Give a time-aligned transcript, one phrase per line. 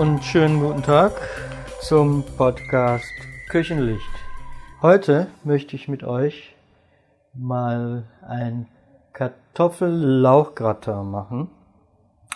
[0.00, 1.12] und schönen guten Tag
[1.82, 3.12] zum Podcast
[3.50, 4.08] Küchenlicht.
[4.80, 6.56] Heute möchte ich mit euch
[7.34, 8.66] mal ein
[9.12, 11.50] Kartoffellauchgratin machen.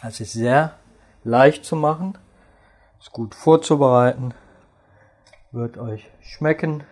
[0.07, 0.75] Es ist sehr
[1.23, 2.19] leicht zu machen,
[3.01, 4.35] ist gut vorzubereiten,
[5.51, 6.85] wird euch schmecken,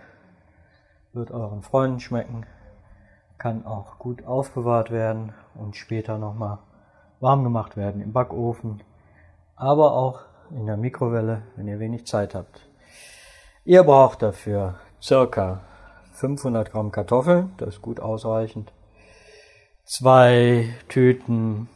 [1.12, 2.47] wird euren Freunden schmecken,
[3.37, 6.61] kann auch gut aufbewahrt werden und später nochmal
[7.20, 8.83] warm gemacht werden im Backofen,
[9.55, 12.69] aber auch in der Mikrowelle, wenn ihr wenig Zeit habt.
[13.65, 15.60] Ihr braucht dafür circa
[16.12, 18.73] 500 Gramm Kartoffeln, das ist gut ausreichend.
[19.84, 21.69] Zwei Tüten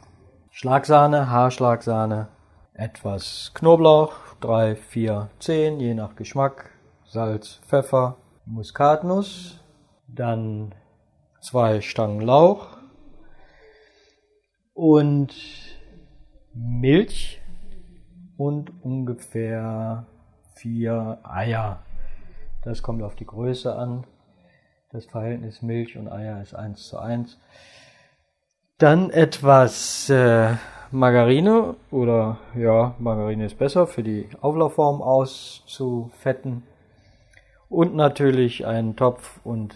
[0.51, 2.29] Schlagsahne, Haarschlagsahne,
[2.73, 6.71] etwas Knoblauch, drei, vier, zehn, je nach Geschmack,
[7.05, 9.59] Salz, Pfeffer, Muskatnuss,
[10.07, 10.73] dann
[11.41, 12.77] zwei Stangen Lauch
[14.73, 15.35] und
[16.53, 17.41] Milch
[18.37, 20.05] und ungefähr
[20.55, 21.79] vier Eier.
[22.63, 24.05] Das kommt auf die Größe an.
[24.91, 27.37] Das Verhältnis Milch und Eier ist 1 zu 1.
[28.77, 30.53] Dann etwas äh,
[30.91, 36.63] Margarine oder ja, Margarine ist besser für die Auflaufform auszufetten.
[37.69, 39.75] Und natürlich einen Topf und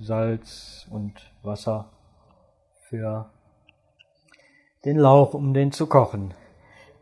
[0.00, 1.90] Salz und Wasser
[2.88, 3.30] für
[4.84, 6.34] den Lauch, um den zu kochen.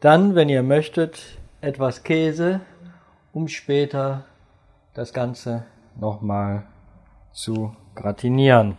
[0.00, 2.60] Dann, wenn ihr möchtet, etwas Käse,
[3.32, 4.26] um später
[4.94, 5.64] das Ganze
[5.98, 6.62] nochmal
[7.32, 8.76] zu gratinieren.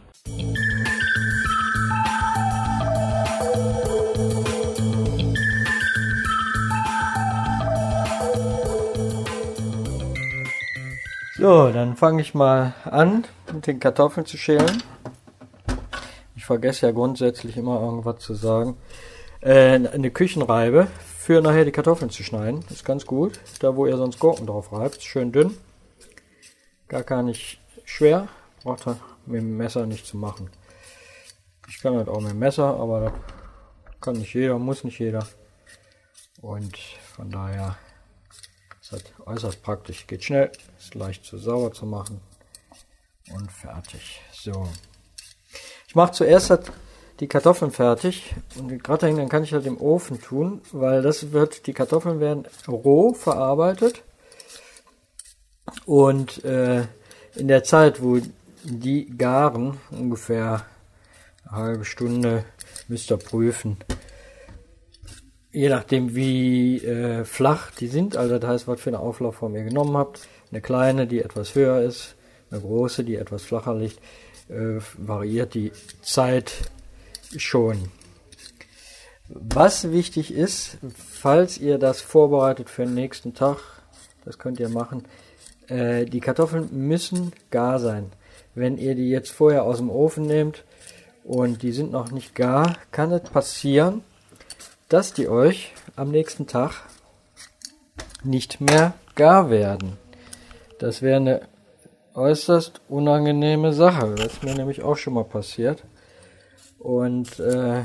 [11.37, 14.81] So, dann fange ich mal an, mit den Kartoffeln zu schälen.
[16.37, 18.77] Ich vergesse ja grundsätzlich immer irgendwas zu sagen.
[19.41, 20.87] Äh, eine Küchenreibe
[21.29, 22.61] für nachher die Kartoffeln zu schneiden.
[22.63, 23.39] Das ist ganz gut.
[23.59, 25.03] Da, wo ihr sonst Gurken drauf reibt.
[25.03, 25.55] Schön dünn.
[26.87, 28.27] Gar gar nicht schwer.
[28.63, 30.49] Braucht ihr mit dem Messer nicht zu machen.
[31.67, 33.13] Ich kann das auch mit dem Messer, aber das
[34.01, 35.23] kann nicht jeder, muss nicht jeder.
[36.41, 36.75] Und
[37.15, 37.77] von daher
[38.81, 40.07] ist das äußerst praktisch.
[40.07, 42.21] Geht schnell, ist leicht zu sauber zu machen
[43.35, 44.19] und fertig.
[44.33, 44.67] So.
[45.87, 46.49] Ich mache zuerst
[47.19, 48.33] die Kartoffeln fertig.
[48.57, 52.19] Und die Gratin, dann kann ich das im Ofen tun, weil das wird, die Kartoffeln
[52.19, 54.03] werden roh verarbeitet.
[55.85, 56.83] Und äh,
[57.35, 58.19] in der Zeit, wo
[58.63, 60.65] die garen, ungefähr
[61.45, 62.45] eine halbe Stunde,
[62.87, 63.77] müsst ihr prüfen,
[65.51, 69.63] je nachdem wie äh, flach die sind, also das heißt, was für eine Auflaufform ihr
[69.63, 70.27] genommen habt.
[70.51, 72.15] Eine kleine, die etwas höher ist,
[72.49, 73.99] eine große, die etwas flacher liegt,
[74.49, 75.71] äh, variiert die
[76.01, 76.71] Zeit
[77.37, 77.91] schon.
[79.27, 83.57] Was wichtig ist, falls ihr das vorbereitet für den nächsten Tag,
[84.25, 85.03] das könnt ihr machen,
[85.67, 88.11] äh, die Kartoffeln müssen gar sein.
[88.55, 90.63] Wenn ihr die jetzt vorher aus dem Ofen nehmt
[91.23, 94.03] und die sind noch nicht gar, kann es passieren,
[94.87, 96.87] dass die euch am nächsten Tag
[98.23, 99.97] nicht mehr gar werden.
[100.79, 101.41] Das wäre eine
[102.15, 104.15] äußerst unangenehme Sache.
[104.15, 105.83] Das ist mir nämlich auch schon mal passiert.
[106.79, 107.83] Und äh,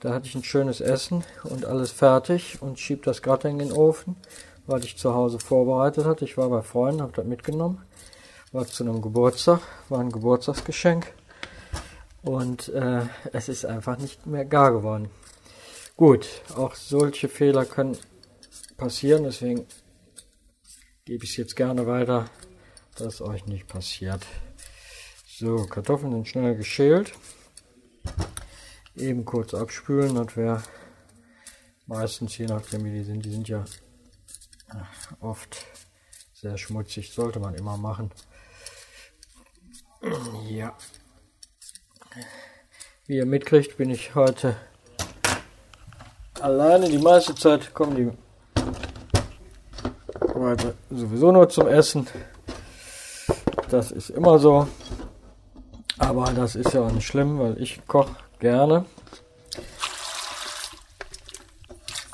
[0.00, 3.72] da hatte ich ein schönes Essen und alles fertig und schieb das gerade in den
[3.72, 4.16] Ofen,
[4.66, 6.24] weil ich zu Hause vorbereitet hatte.
[6.24, 7.82] Ich war bei Freunden, habe das mitgenommen.
[8.52, 11.12] War zu einem Geburtstag, war ein Geburtstagsgeschenk.
[12.22, 13.02] Und äh,
[13.32, 15.08] es ist einfach nicht mehr gar geworden.
[15.96, 17.96] Gut, auch solche Fehler können
[18.76, 19.66] passieren, deswegen
[21.04, 22.26] gebe ich es jetzt gerne weiter,
[22.96, 24.26] dass es euch nicht passiert.
[25.26, 27.12] So, Kartoffeln sind schnell geschält.
[28.94, 30.62] Eben kurz abspülen, das wäre
[31.86, 33.64] meistens, je nachdem wie die sind, die sind ja
[35.20, 35.66] oft
[36.34, 38.10] sehr schmutzig, sollte man immer machen.
[40.48, 40.76] Ja.
[43.06, 44.56] Wie ihr mitkriegt, bin ich heute
[46.40, 46.88] alleine.
[46.88, 48.10] Die meiste Zeit kommen die
[50.34, 52.06] heute sowieso nur zum Essen.
[53.70, 54.66] Das ist immer so.
[56.02, 58.84] Aber das ist ja auch nicht schlimm, weil ich koche gerne.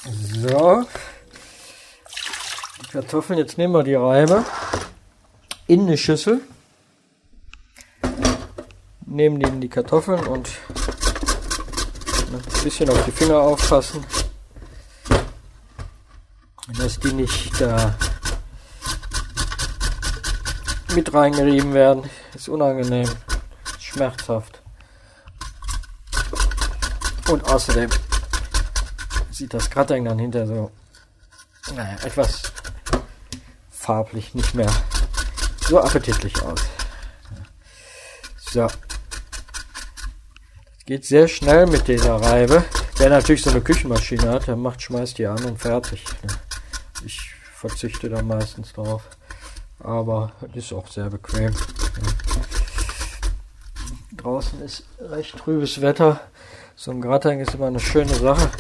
[0.05, 0.85] So.
[2.83, 4.45] Die Kartoffeln, jetzt nehmen wir die Reibe
[5.67, 6.43] in eine Schüssel.
[9.07, 10.51] Nehmen die in die Kartoffeln und
[12.31, 14.05] ein bisschen auf die Finger aufpassen,
[16.77, 17.95] dass die nicht da
[20.95, 22.11] mit reingerieben werden.
[22.35, 23.09] Ist unangenehm,
[23.89, 24.63] schmerzhaft.
[27.29, 27.91] Und außerdem
[29.31, 30.71] sieht das Gratin dann hinter so
[31.75, 32.43] naja, etwas
[33.71, 34.71] farblich nicht mehr
[35.61, 36.61] so appetitlich aus.
[38.51, 38.63] So.
[38.63, 38.79] Das
[40.87, 42.65] geht sehr schnell mit dieser Reibe.
[42.97, 46.05] Wer natürlich so eine Küchenmaschine hat, der macht, schmeißt die an und fertig.
[47.05, 49.03] Ich verzichte da meistens drauf.
[49.81, 51.55] Aber ist auch sehr bequem.
[54.19, 56.21] Draußen ist recht trübes Wetter.
[56.75, 58.51] So ein Gratin ist immer eine schöne Sache.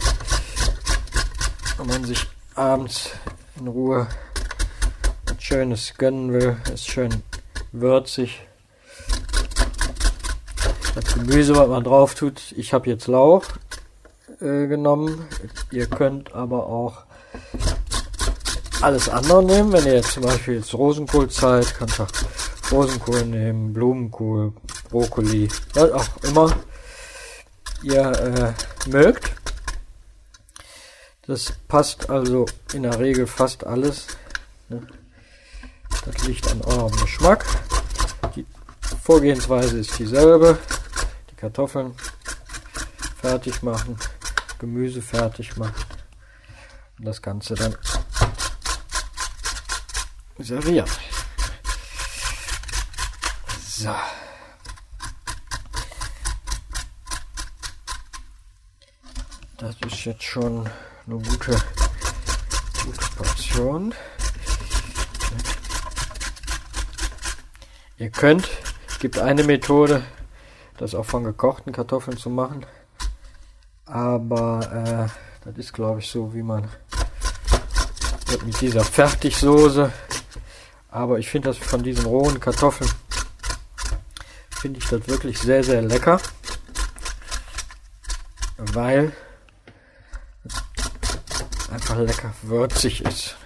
[1.76, 3.10] Wenn man sich abends
[3.58, 4.06] in Ruhe
[5.26, 7.22] was Schönes gönnen will, ist schön
[7.72, 8.40] würzig.
[10.94, 13.44] Das Gemüse, was man drauf tut, ich habe jetzt Lauch
[14.40, 15.26] äh, genommen.
[15.72, 17.04] Ihr könnt aber auch
[18.80, 19.72] alles andere nehmen.
[19.72, 22.06] Wenn ihr jetzt zum Beispiel jetzt Rosenkohl seid, könnt ihr
[22.70, 24.52] Rosenkohl nehmen, Blumenkohl,
[24.88, 26.56] Brokkoli, was auch immer
[27.82, 29.32] ihr äh, mögt.
[31.26, 34.06] Das passt also in der Regel fast alles.
[34.68, 34.86] Ne?
[36.04, 37.44] Das liegt an eurem Geschmack.
[38.34, 38.46] Die
[39.02, 40.58] Vorgehensweise ist dieselbe.
[41.30, 41.94] Die Kartoffeln
[43.20, 43.98] fertig machen,
[44.58, 45.84] Gemüse fertig machen
[46.98, 47.76] und das Ganze dann
[50.38, 50.88] servieren.
[53.68, 53.94] So.
[59.58, 60.70] Das ist jetzt schon
[61.04, 61.50] eine gute,
[62.84, 63.92] gute Portion.
[67.96, 68.48] Ihr könnt,
[68.86, 70.04] es gibt eine Methode,
[70.76, 72.66] das auch von gekochten Kartoffeln zu machen.
[73.84, 76.68] Aber äh, das ist glaube ich so, wie man
[78.46, 79.92] mit dieser Fertigsoße.
[80.88, 82.90] Aber ich finde das von diesen rohen Kartoffeln,
[84.50, 86.20] finde ich das wirklich sehr, sehr lecker.
[88.56, 89.12] Weil
[91.78, 93.36] einfach lecker würzig ist,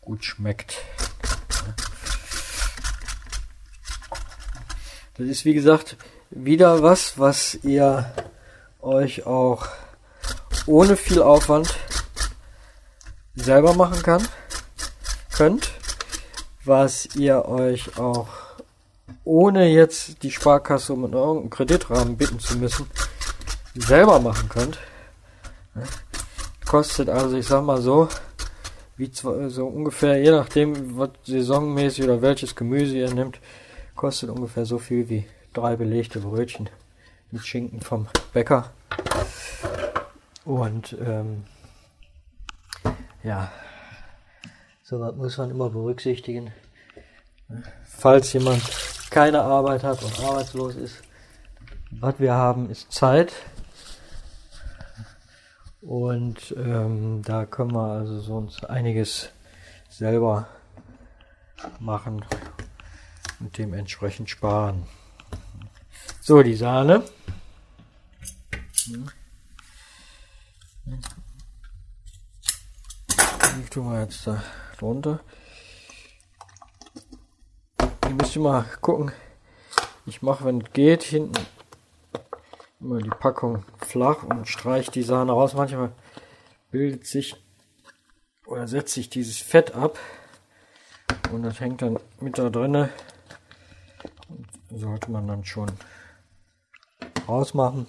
[0.00, 0.78] gut schmeckt.
[5.16, 5.96] Das ist wie gesagt
[6.30, 8.12] wieder was, was ihr
[8.80, 9.68] euch auch
[10.66, 11.72] ohne viel Aufwand
[13.36, 14.26] selber machen kann,
[15.32, 15.70] könnt,
[16.64, 18.26] was ihr euch auch
[19.22, 22.90] ohne jetzt die Sparkasse um irgendeinen Kreditrahmen bitten zu müssen,
[23.76, 24.76] selber machen könnt
[26.70, 28.08] kostet also, ich sag mal so,
[28.96, 33.40] wie so ungefähr, je nachdem, was saisonmäßig oder welches Gemüse ihr nimmt,
[33.96, 36.70] kostet ungefähr so viel wie drei belegte Brötchen
[37.32, 38.70] mit Schinken vom Bäcker.
[40.44, 41.42] Und ähm,
[43.24, 43.50] ja,
[44.84, 46.52] sowas muss man immer berücksichtigen.
[47.84, 48.62] Falls jemand
[49.10, 51.02] keine Arbeit hat und arbeitslos ist,
[51.90, 53.32] was wir haben, ist Zeit.
[55.82, 59.30] Und ähm, da können wir also so uns einiges
[59.88, 60.48] selber
[61.78, 62.24] machen
[63.40, 64.86] und dementsprechend sparen.
[66.20, 67.02] So, die Sahne.
[73.56, 74.42] Die tun wir jetzt da
[74.78, 75.20] drunter.
[78.04, 79.12] Ihr müsst immer gucken.
[80.04, 81.46] Ich mache, wenn es geht, hinten
[82.80, 85.54] immer die Packung flach und streiche die Sahne raus.
[85.54, 85.92] Manchmal
[86.70, 87.36] bildet sich
[88.46, 89.98] oder setzt sich dieses Fett ab
[91.32, 92.90] und das hängt dann mit da drinne.
[94.70, 95.70] Sollte man dann schon
[97.28, 97.86] rausmachen.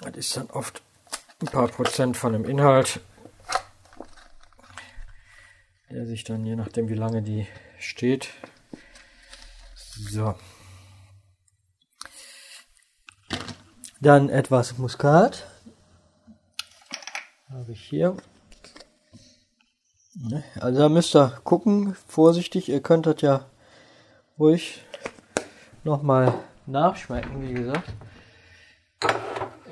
[0.00, 0.82] Das ist dann oft
[1.40, 3.00] ein paar Prozent von dem Inhalt,
[5.90, 7.46] der sich dann je nachdem wie lange die
[7.78, 8.30] steht.
[9.74, 10.34] So.
[14.00, 15.46] Dann etwas Muskat.
[17.50, 18.16] Habe ich hier.
[20.14, 22.68] Ne, also da müsst ihr gucken, vorsichtig.
[22.68, 23.46] Ihr könntet ja
[24.38, 24.82] ruhig
[25.82, 26.34] nochmal
[26.66, 27.92] nachschmecken, wie gesagt.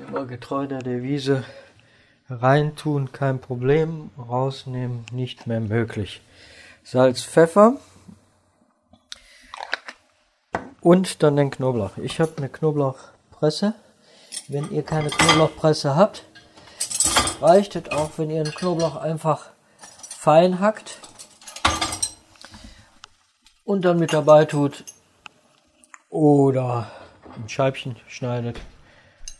[0.07, 1.43] Immer getreu der Devise.
[2.29, 4.11] Reintun, kein Problem.
[4.17, 6.21] Rausnehmen, nicht mehr möglich.
[6.83, 7.77] Salz, Pfeffer.
[10.81, 11.97] Und dann den Knoblauch.
[11.97, 13.73] Ich habe eine Knoblauchpresse.
[14.47, 16.25] Wenn ihr keine Knoblauchpresse habt,
[17.41, 19.47] reicht es auch, wenn ihr den Knoblauch einfach
[20.09, 20.99] fein hackt
[23.63, 24.83] und dann mit dabei tut
[26.09, 26.91] oder
[27.37, 28.59] in Scheibchen schneidet.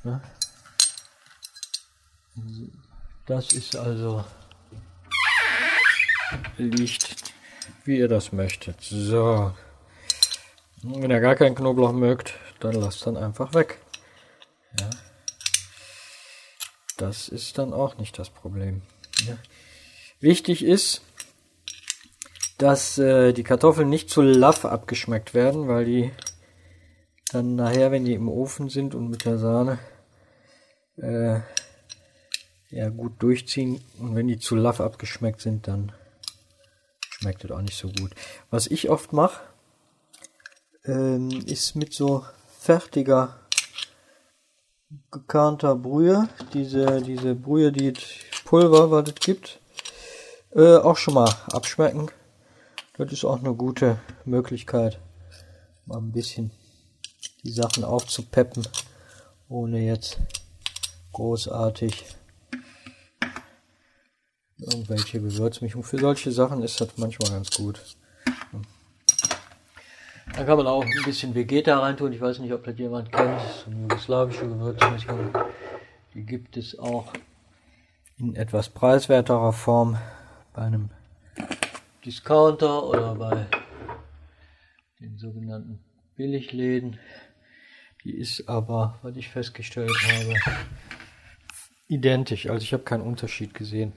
[0.03, 0.21] Ne?
[3.25, 4.23] Das ist also
[6.57, 7.33] liegt,
[7.85, 8.81] wie ihr das möchtet.
[8.81, 9.53] So.
[10.81, 13.79] Wenn ihr gar keinen Knoblauch mögt, dann lasst dann einfach weg.
[14.79, 14.89] Ja.
[16.97, 18.81] Das ist dann auch nicht das Problem.
[19.27, 19.37] Ja.
[20.19, 21.01] Wichtig ist,
[22.57, 26.11] dass äh, die Kartoffeln nicht zu laff abgeschmeckt werden, weil die
[27.31, 29.79] dann nachher, wenn die im Ofen sind und mit der Sahne
[30.97, 31.39] äh,
[32.69, 35.91] ja gut durchziehen und wenn die zu laff abgeschmeckt sind, dann
[37.01, 38.13] schmeckt das auch nicht so gut.
[38.49, 39.41] Was ich oft mache,
[40.85, 42.25] ähm, ist mit so
[42.59, 43.39] fertiger
[45.11, 47.93] gekernter Brühe, diese, diese Brühe, die
[48.45, 49.59] Pulver, was es gibt,
[50.55, 52.09] äh, auch schon mal abschmecken.
[52.97, 54.99] Das ist auch eine gute Möglichkeit,
[55.85, 56.51] mal ein bisschen
[57.43, 58.67] die Sachen aufzupeppen,
[59.49, 60.17] ohne jetzt
[61.11, 62.05] großartig
[64.59, 65.83] irgendwelche Gewürzmischung.
[65.83, 67.81] Für solche Sachen ist das manchmal ganz gut.
[70.43, 72.11] Da kann man auch ein bisschen Vegeta reintun.
[72.11, 73.39] Ich weiß nicht, ob das jemand kennt.
[73.63, 75.31] So eine jugoslawische Gewürzmischung.
[76.13, 77.13] Die gibt es auch
[78.17, 79.97] in etwas preiswerterer Form
[80.53, 80.89] bei einem
[82.03, 83.45] Discounter oder bei
[84.99, 85.81] den sogenannten
[86.17, 86.99] Billigläden.
[88.03, 90.59] Die ist aber, was ich festgestellt habe,
[91.87, 92.49] identisch.
[92.49, 93.93] Also ich habe keinen Unterschied gesehen.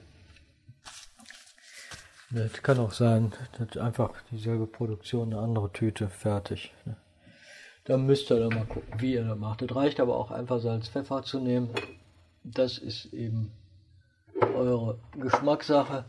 [2.29, 6.73] Das kann auch sein, dass einfach dieselbe Produktion, eine andere Tüte, fertig.
[7.85, 9.61] Da müsst ihr dann mal gucken, wie ihr das macht.
[9.61, 11.69] Es reicht aber auch einfach Salz, Pfeffer zu nehmen.
[12.43, 13.53] Das ist eben
[14.53, 16.03] eure Geschmackssache.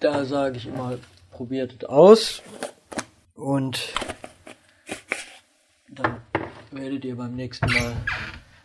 [0.00, 0.96] Da sage ich immer,
[1.30, 2.42] probiert es aus
[3.34, 3.92] und
[5.88, 6.22] dann
[6.70, 7.92] werdet ihr beim nächsten Mal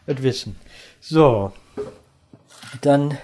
[0.05, 0.55] es wissen.
[1.01, 1.51] So,
[2.81, 3.17] dann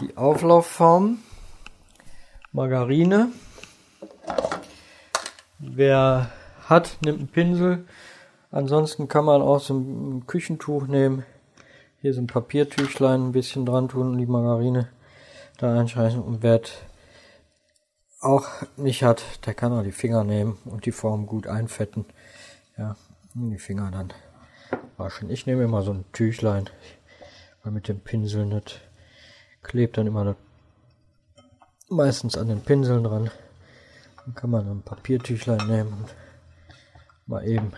[0.00, 1.18] die Auflaufform.
[2.52, 3.28] Margarine.
[5.60, 6.30] Wer
[6.64, 7.84] hat, nimmt einen Pinsel.
[8.50, 11.24] Ansonsten kann man auch so ein Küchentuch nehmen.
[12.00, 14.88] Hier so ein Papiertüchlein ein bisschen dran tun und die Margarine
[15.58, 16.20] da einschreiben.
[16.20, 16.60] Und wer
[18.20, 22.04] auch nicht hat, der kann auch die Finger nehmen und die Form gut einfetten.
[22.76, 22.96] Ja,
[23.36, 24.12] und die Finger dann
[24.96, 25.30] waschen.
[25.30, 26.68] Ich nehme immer so ein Tüchlein,
[27.62, 28.80] weil mit dem Pinsel nicht
[29.62, 30.36] klebt dann immer das
[31.90, 33.30] meistens an den Pinseln dran.
[34.24, 36.14] Dann kann man ein Papiertüchlein nehmen und
[37.26, 37.72] mal eben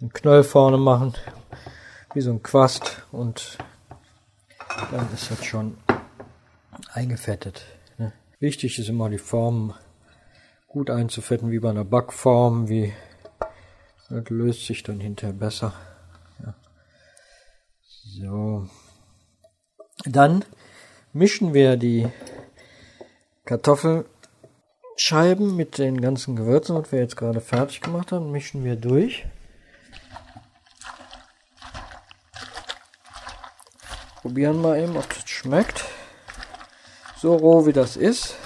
[0.00, 1.14] einen Knoll vorne machen,
[2.14, 3.58] wie so ein Quast und
[4.90, 5.76] dann ist das schon
[6.92, 7.64] eingefettet.
[7.98, 8.12] Ne?
[8.38, 9.74] Wichtig ist immer die Form
[10.66, 12.92] gut einzufetten, wie bei einer Backform, wie
[14.08, 15.72] das löst sich dann hinterher besser.
[16.42, 16.54] Ja.
[17.80, 18.68] So.
[20.04, 20.44] Dann
[21.12, 22.08] mischen wir die
[23.50, 29.26] Kartoffelscheiben mit den ganzen Gewürzen, was wir jetzt gerade fertig gemacht haben, mischen wir durch.
[34.22, 35.84] Probieren wir eben, ob das schmeckt.
[37.16, 38.36] So roh wie das ist.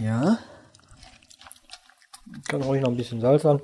[0.00, 0.38] Ja.
[2.48, 3.60] Kann ruhig noch ein bisschen Salz an.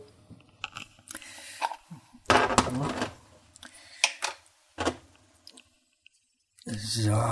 [7.09, 7.31] So.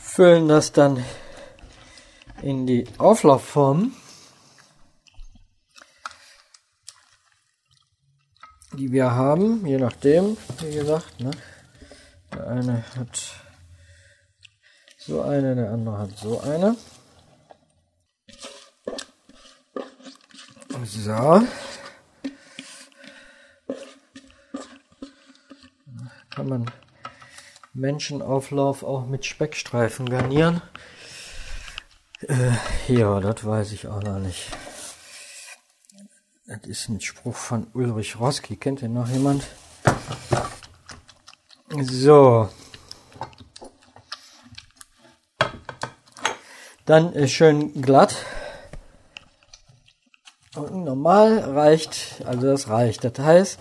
[0.00, 1.04] Füllen das dann
[2.42, 3.92] in die Auflaufform,
[8.72, 11.20] die wir haben, je nachdem, wie gesagt.
[11.20, 11.30] Ne?
[12.32, 13.22] Der eine hat
[14.98, 16.76] so eine, der andere hat so eine.
[20.84, 21.46] So.
[26.30, 26.70] Kann man
[27.76, 30.62] Menschenauflauf auch mit Speckstreifen garnieren.
[32.22, 32.52] Äh,
[32.88, 34.50] ja, das weiß ich auch noch nicht.
[36.46, 38.56] Das ist ein Spruch von Ulrich Roski.
[38.56, 39.46] Kennt ihr noch jemand?
[41.68, 42.48] So.
[46.86, 48.14] Dann ist schön glatt.
[50.54, 53.04] Und normal reicht, also das reicht.
[53.04, 53.58] Das heißt,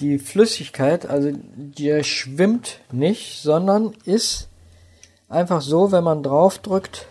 [0.00, 4.48] die Flüssigkeit, also der schwimmt nicht, sondern ist
[5.28, 7.06] einfach so, wenn man drauf drückt,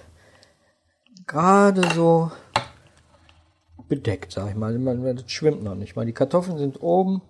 [1.28, 2.32] gerade so
[3.88, 4.78] bedeckt, sag ich mal.
[5.16, 6.06] Das schwimmt noch nicht mal.
[6.06, 7.22] Die Kartoffeln sind oben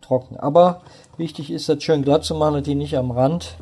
[0.00, 0.36] trocken.
[0.36, 0.82] Aber
[1.16, 3.58] wichtig ist, das schön glatt zu machen, dass die nicht am Rand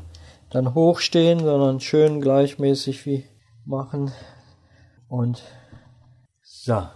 [0.50, 3.24] dann hochstehen, sondern schön gleichmäßig wie
[3.64, 4.12] machen.
[5.08, 5.42] Und
[6.42, 6.86] so.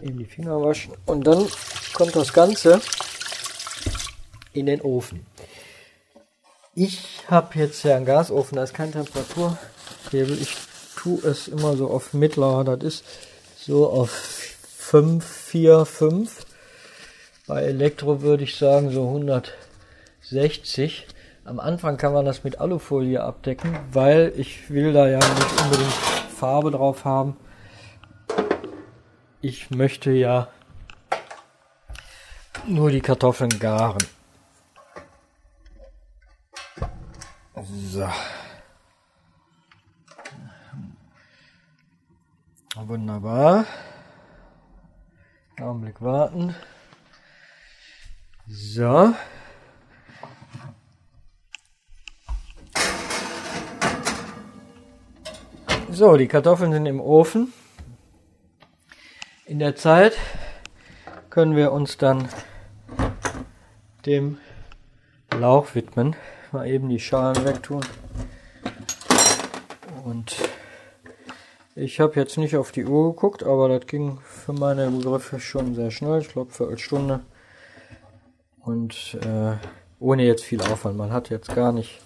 [0.00, 0.94] Eben die Finger waschen.
[1.06, 1.46] Und dann
[1.94, 2.80] kommt das Ganze
[4.52, 5.26] in den Ofen.
[6.74, 10.40] Ich habe jetzt ja einen Gasofen, da ist kein Temperaturhebel.
[10.40, 10.56] Ich
[10.96, 13.04] tue es immer so auf mittlerer, das ist
[13.56, 16.46] so auf 5, 4, 5.
[17.46, 21.06] Bei Elektro würde ich sagen so 160.
[21.44, 25.92] Am Anfang kann man das mit Alufolie abdecken, weil ich will da ja nicht unbedingt
[26.38, 27.36] Farbe drauf haben.
[29.40, 30.48] Ich möchte ja
[32.66, 34.02] nur die Kartoffeln garen.
[37.64, 38.08] So.
[42.74, 43.66] Wunderbar.
[45.60, 46.56] Augenblick warten.
[48.48, 49.14] So.
[55.88, 57.52] So, die Kartoffeln sind im Ofen.
[59.46, 60.16] In der Zeit
[61.30, 62.28] können wir uns dann
[64.04, 64.38] dem
[65.30, 66.16] Lauch widmen.
[66.52, 67.82] Mal eben die Schalen wegtun.
[70.04, 70.36] Und
[71.74, 75.74] ich habe jetzt nicht auf die Uhr geguckt, aber das ging für meine Begriffe schon
[75.74, 76.20] sehr schnell.
[76.20, 77.20] Ich glaube, Viertelstunde.
[78.60, 79.54] Und äh,
[79.98, 80.98] ohne jetzt viel Aufwand.
[80.98, 82.00] Man hat jetzt gar nicht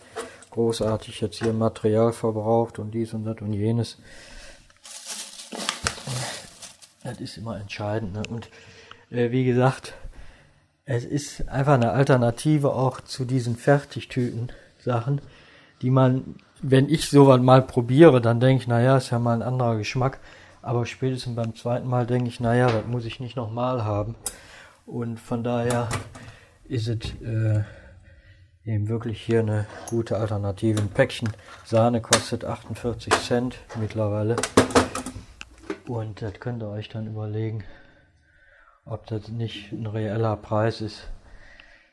[0.52, 3.98] großartig jetzt hier Material verbraucht und dies und das und jenes.
[7.02, 8.14] Das ist immer entscheidend.
[8.14, 8.22] Ne?
[8.30, 8.48] Und
[9.10, 9.94] äh, wie gesagt,
[10.86, 15.20] es ist einfach eine Alternative auch zu diesen Fertigtüten-Sachen,
[15.82, 19.42] die man, wenn ich sowas mal probiere, dann denke ich, naja, ist ja mal ein
[19.42, 20.20] anderer Geschmack.
[20.62, 24.14] Aber spätestens beim zweiten Mal denke ich, naja, das muss ich nicht nochmal haben.
[24.86, 25.88] Und von daher
[26.64, 27.64] ist es äh,
[28.64, 30.80] eben wirklich hier eine gute Alternative.
[30.80, 31.30] Ein Päckchen
[31.64, 34.36] Sahne kostet 48 Cent mittlerweile.
[35.88, 37.64] Und das könnt ihr euch dann überlegen,
[38.86, 41.08] ob das nicht ein reeller Preis ist.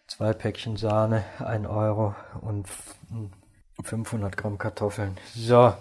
[0.08, 2.68] Zwei Päckchen Sahne, ein Euro und
[3.82, 5.18] 500 Gramm Kartoffeln.
[5.36, 5.74] So.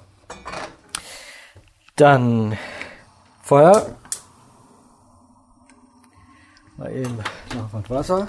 [1.96, 2.56] Dann
[3.42, 3.94] Feuer.
[6.78, 7.18] Mal eben
[7.54, 8.28] noch was Wasser.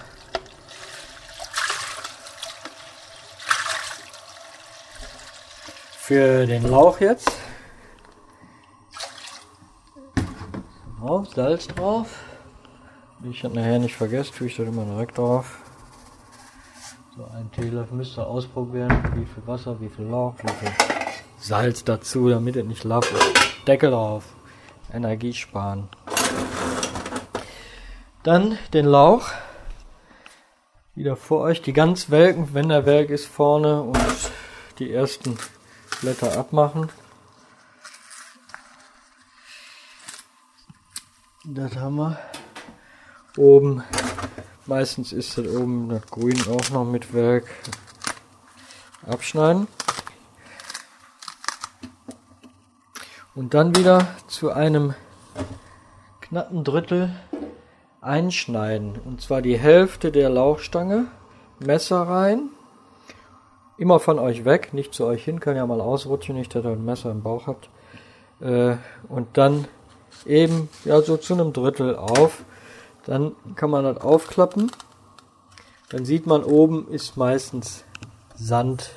[5.98, 7.32] Für den Lauch jetzt.
[11.00, 12.33] Drauf, Salz drauf.
[13.26, 15.60] Ich das nachher nicht vergesse, tue ich das immer direkt drauf.
[17.16, 20.72] So ein Teelöffel müsst ihr ausprobieren, wie viel Wasser, wie viel Lauch, wie viel
[21.40, 23.68] Salz dazu, damit es nicht ist.
[23.68, 24.26] Deckel drauf.
[24.92, 25.88] Energie sparen.
[28.24, 29.30] Dann den Lauch.
[30.94, 31.62] Wieder vor euch.
[31.62, 34.32] Die ganz welken, wenn der welk ist, vorne und
[34.80, 35.38] die ersten
[36.02, 36.90] Blätter abmachen.
[41.46, 42.18] Das haben wir.
[43.36, 43.84] Oben,
[44.68, 47.46] meistens ist das oben das Grün auch noch mit Werk.
[49.08, 49.68] Abschneiden.
[53.34, 54.94] Und dann wieder zu einem
[56.22, 57.10] knappen Drittel
[58.02, 59.00] einschneiden.
[59.04, 61.06] Und zwar die Hälfte der Lauchstange,
[61.60, 62.50] Messer rein.
[63.80, 66.72] Immer von euch weg, nicht zu euch hin, kann ja mal ausrutschen, nicht, dass ihr
[66.72, 67.70] ein Messer im Bauch habt.
[68.42, 68.76] Äh,
[69.10, 69.68] und dann
[70.28, 72.44] eben, ja, so zu einem Drittel auf.
[73.06, 74.72] Dann kann man das aufklappen.
[75.90, 77.84] Dann sieht man oben ist meistens
[78.36, 78.92] Sand,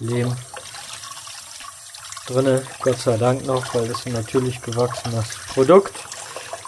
[0.00, 0.34] Lehm
[2.26, 5.94] drinne, Gott sei Dank noch, weil das ein natürlich gewachsenes Produkt.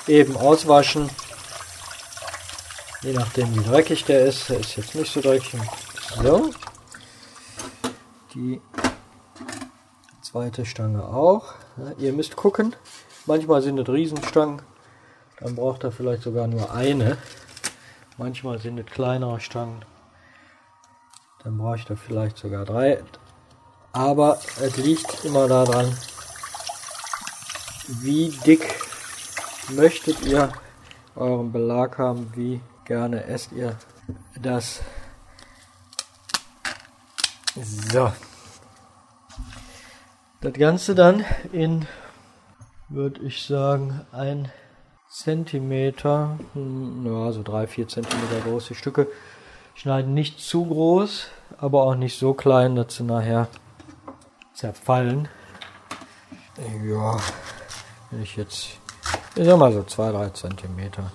[0.06, 1.10] Eben auswaschen,
[3.02, 4.48] je nachdem wie dreckig der ist.
[4.48, 5.60] Der ist jetzt nicht so dreckig.
[6.22, 6.50] So,
[8.34, 8.60] die
[10.22, 11.54] zweite Stange auch.
[11.98, 12.76] Ihr müsst gucken.
[13.26, 14.62] Manchmal sind es Riesenstangen,
[15.40, 17.18] dann braucht er vielleicht sogar nur eine.
[18.18, 19.85] Manchmal sind es kleinere Stangen,
[21.44, 23.03] dann brauche ich da vielleicht sogar drei.
[23.92, 25.96] Aber es liegt immer daran,
[27.88, 28.75] wie dick
[29.70, 30.53] möchtet ihr
[31.14, 33.77] euren Belag haben, wie gerne esst ihr
[34.40, 34.81] das.
[37.55, 38.12] So.
[40.40, 41.87] Das Ganze dann in,
[42.88, 44.53] würde ich sagen, ein
[45.09, 49.07] Zentimeter, hm, ja, so drei, vier Zentimeter große Stücke.
[49.75, 53.49] Schneiden nicht zu groß, aber auch nicht so klein, dass sie nachher
[54.55, 55.29] zerfallen.
[56.85, 57.19] Ja,
[58.11, 58.79] wenn ich jetzt,
[59.35, 61.11] ich sag mal so zwei, drei Zentimeter.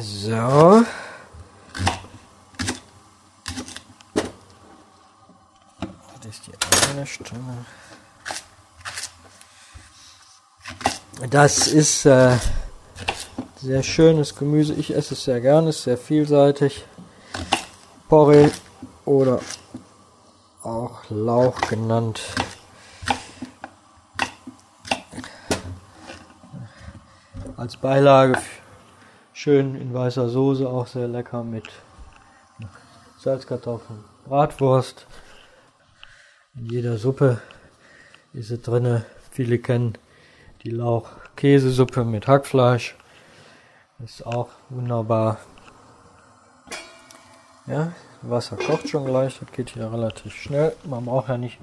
[0.00, 0.84] So.
[6.20, 6.52] Das ist die
[6.90, 7.66] eine Stimme.
[11.32, 12.36] Das ist äh,
[13.56, 14.74] sehr schönes Gemüse.
[14.74, 16.84] Ich esse es sehr gerne, ist sehr vielseitig.
[18.06, 18.50] Porree
[19.06, 19.40] oder
[20.62, 22.20] auch Lauch genannt.
[27.56, 28.38] Als Beilage
[29.32, 31.64] schön in weißer Soße, auch sehr lecker mit
[33.18, 35.06] Salzkartoffeln, Bratwurst.
[36.54, 37.40] In jeder Suppe
[38.34, 39.06] ist es drinne.
[39.30, 39.96] Viele kennen
[40.62, 40.70] die
[41.32, 42.96] Lauch-Käsesuppe mit Hackfleisch.
[44.04, 45.38] Ist auch wunderbar.
[47.66, 47.92] Ja,
[48.22, 50.74] Wasser kocht schon gleich, das geht hier relativ schnell.
[50.84, 51.58] Man braucht ja nicht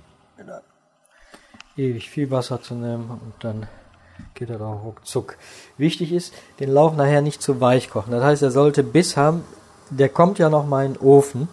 [1.76, 3.68] ewig viel Wasser zu nehmen und dann
[4.34, 5.38] geht er auch ruckzuck.
[5.78, 8.12] Wichtig ist, den Lauch nachher nicht zu weich kochen.
[8.12, 9.44] Das heißt, er sollte Biss haben.
[9.90, 11.48] Der kommt ja noch mal in den Ofen.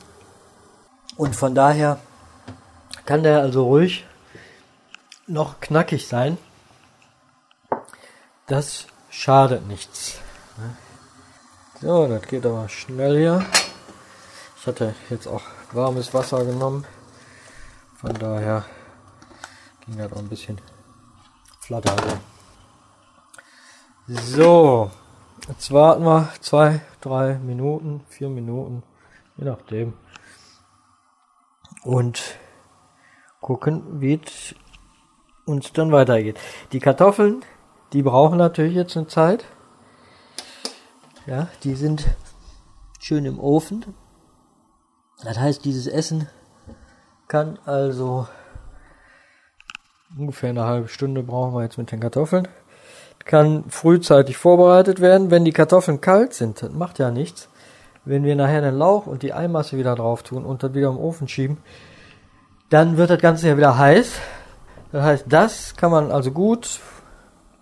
[1.16, 1.98] Und von daher
[3.04, 4.04] kann der also ruhig
[5.26, 6.38] noch knackig sein.
[8.46, 10.20] Das schadet nichts.
[11.80, 13.44] So, das geht aber schnell hier.
[14.56, 16.86] Ich hatte jetzt auch warmes Wasser genommen.
[17.96, 18.64] Von daher
[19.84, 20.60] ging das auch ein bisschen
[21.58, 21.96] flatter.
[24.06, 24.92] So,
[25.48, 28.84] jetzt warten wir zwei, drei Minuten, vier Minuten,
[29.36, 29.94] je nachdem.
[31.82, 32.38] Und
[33.40, 34.54] gucken, wie es
[35.46, 36.38] uns dann weitergeht.
[36.70, 37.44] Die Kartoffeln,
[37.92, 39.44] die brauchen natürlich jetzt eine Zeit.
[41.26, 42.06] Ja, die sind
[43.00, 43.84] schön im Ofen.
[45.22, 46.28] Das heißt, dieses Essen
[47.28, 48.28] kann also
[50.16, 52.48] ungefähr eine halbe Stunde brauchen wir jetzt mit den Kartoffeln
[53.26, 55.30] kann frühzeitig vorbereitet werden.
[55.30, 57.48] Wenn die Kartoffeln kalt sind, das macht ja nichts.
[58.04, 60.98] Wenn wir nachher den Lauch und die Eimasse wieder drauf tun und das wieder im
[60.98, 61.58] Ofen schieben,
[62.70, 64.12] dann wird das Ganze ja wieder heiß.
[64.92, 66.80] Das heißt, das kann man also gut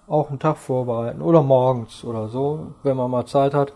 [0.07, 3.73] auch einen Tag vorbereiten oder morgens oder so, wenn man mal Zeit hat.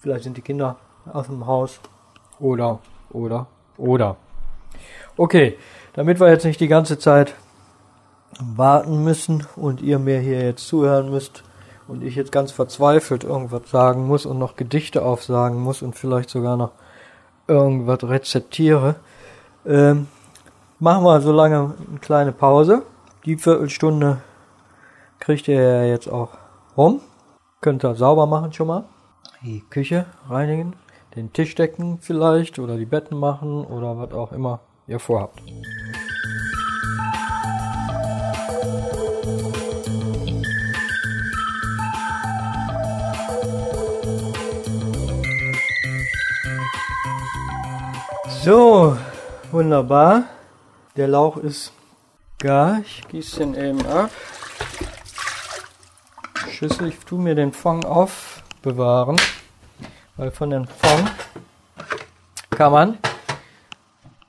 [0.00, 0.76] Vielleicht sind die Kinder
[1.12, 1.80] aus dem Haus
[2.38, 2.78] oder,
[3.10, 4.16] oder, oder.
[5.16, 5.58] Okay,
[5.92, 7.34] damit wir jetzt nicht die ganze Zeit
[8.40, 11.42] warten müssen und ihr mir hier jetzt zuhören müsst
[11.88, 16.30] und ich jetzt ganz verzweifelt irgendwas sagen muss und noch Gedichte aufsagen muss und vielleicht
[16.30, 16.70] sogar noch
[17.46, 18.94] irgendwas rezeptiere,
[19.66, 20.06] ähm,
[20.78, 22.82] machen wir so lange eine kleine Pause.
[23.26, 24.22] Die Viertelstunde
[25.20, 26.30] kriegt ihr jetzt auch
[26.76, 27.00] rum.
[27.60, 28.84] Könnt ihr sauber machen schon mal.
[29.42, 30.74] Die Küche reinigen,
[31.14, 35.42] den Tisch decken vielleicht oder die Betten machen oder was auch immer ihr vorhabt.
[48.42, 48.96] So,
[49.52, 50.24] wunderbar.
[50.96, 51.72] Der Lauch ist
[52.38, 52.80] gar.
[52.80, 54.10] Ich gieße den eben ab.
[56.50, 59.16] Schüssel, ich tue mir den Fond aufbewahren,
[60.16, 61.10] weil von dem Fond
[62.50, 62.98] kann man,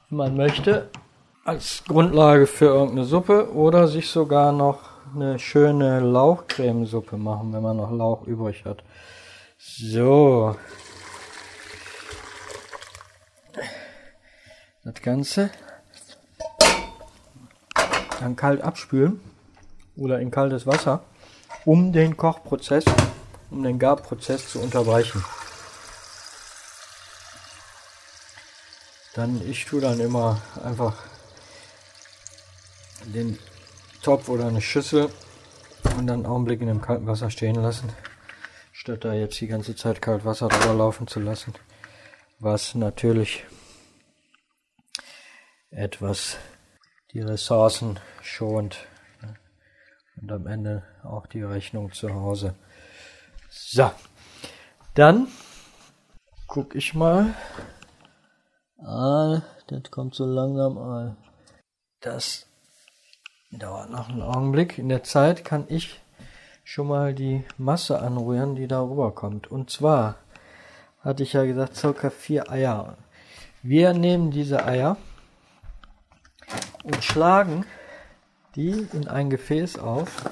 [0.09, 0.89] wenn man möchte,
[1.43, 4.79] als Grundlage für irgendeine Suppe oder sich sogar noch
[5.13, 8.83] eine schöne Lauchcremesuppe machen, wenn man noch Lauch übrig hat.
[9.57, 10.55] So,
[14.83, 15.49] das Ganze
[18.19, 19.19] dann kalt abspülen
[19.97, 21.01] oder in kaltes Wasser,
[21.65, 22.85] um den Kochprozess,
[23.49, 25.23] um den Garprozess zu unterbrechen.
[29.13, 30.95] Dann, ich tue dann immer einfach
[33.05, 33.37] den
[34.01, 35.11] Topf oder eine Schüssel
[35.97, 37.89] und dann einen Augenblick in dem kalten Wasser stehen lassen,
[38.71, 41.53] statt da jetzt die ganze Zeit kalt Wasser drüber laufen zu lassen,
[42.39, 43.45] was natürlich
[45.71, 46.37] etwas
[47.13, 48.87] die Ressourcen schont
[50.21, 52.55] und am Ende auch die Rechnung zu Hause.
[53.49, 53.91] So,
[54.93, 55.27] dann
[56.47, 57.33] guck ich mal.
[58.77, 61.17] Ah, das kommt so langsam an.
[62.01, 62.47] Das
[63.51, 64.77] dauert noch einen Augenblick.
[64.77, 65.99] In der Zeit kann ich
[66.63, 69.51] schon mal die Masse anrühren, die da rüberkommt.
[69.51, 70.15] Und zwar
[71.01, 72.97] hatte ich ja gesagt, circa vier Eier.
[73.63, 74.97] Wir nehmen diese Eier
[76.83, 77.65] und schlagen
[78.55, 80.29] die in ein Gefäß auf.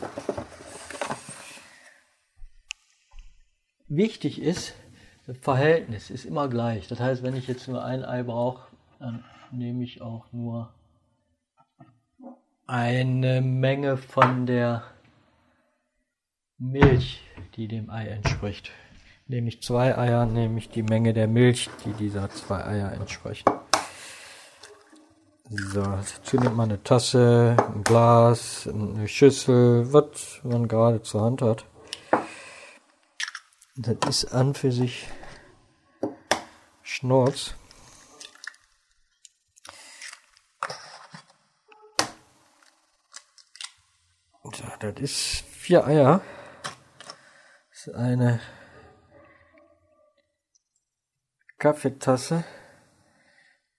[3.87, 4.75] Wichtig ist,
[5.25, 6.87] das Verhältnis ist immer gleich.
[6.87, 8.67] Das heißt, wenn ich jetzt nur ein Ei brauche,
[8.99, 10.73] dann nehme ich auch nur
[12.67, 14.83] eine Menge von der
[16.57, 17.23] Milch,
[17.55, 18.71] die dem Ei entspricht.
[19.27, 23.49] Nehme ich zwei Eier, nehme ich die Menge der Milch, die dieser zwei Eier entspricht.
[25.51, 31.41] So, dazu nimmt man eine Tasse, ein Glas, eine Schüssel, was man gerade zur Hand
[31.41, 31.65] hat.
[33.75, 35.07] Das ist an für sich
[36.83, 37.55] Schnorz.
[44.43, 45.17] So, das ist
[45.49, 46.21] vier Eier.
[47.71, 48.39] Das ist eine
[51.57, 52.43] Kaffeetasse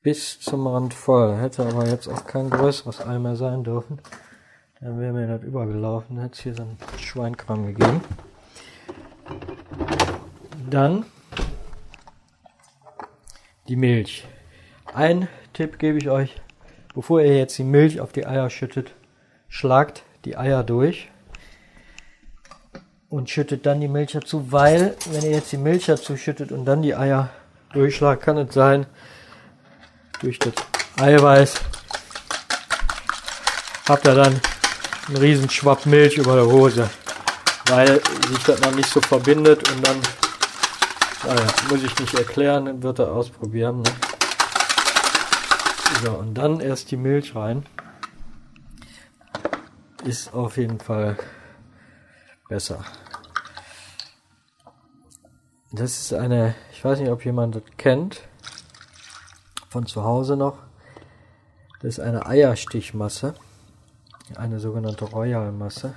[0.02, 1.36] bis zum Rand voll.
[1.36, 4.00] Hätte aber jetzt auch kein größeres Ei mehr sein dürfen.
[4.80, 6.18] Dann wäre mir das übergelaufen.
[6.18, 8.00] Hätte es hier so einen Schweinkram gegeben.
[10.70, 11.04] Dann
[13.68, 14.26] die Milch.
[14.94, 16.40] Ein Tipp gebe ich euch,
[16.94, 18.94] bevor ihr jetzt die Milch auf die Eier schüttet,
[19.48, 21.10] schlagt die Eier durch
[23.08, 26.64] und schüttet dann die Milch dazu, weil wenn ihr jetzt die Milch dazu schüttet und
[26.64, 27.30] dann die Eier
[27.72, 28.86] durchschlagt, kann es sein,
[30.20, 30.52] durch das
[30.98, 31.54] Eiweiß
[33.88, 34.40] habt ihr dann
[35.09, 36.88] einen riesen Schwapp Milch über der Hose,
[37.66, 40.00] weil sich das noch nicht so verbindet und dann
[41.26, 43.83] naja, muss ich nicht erklären, wird er ausprobieren.
[43.83, 43.90] Ne?
[46.02, 47.66] So, und dann erst die Milch rein.
[50.04, 51.18] Ist auf jeden Fall
[52.48, 52.83] besser.
[55.72, 58.22] Das ist eine, ich weiß nicht, ob jemand das kennt,
[59.70, 60.59] von zu Hause noch.
[61.80, 63.35] Das ist eine Eierstichmasse,
[64.37, 65.94] eine sogenannte Royal-Masse.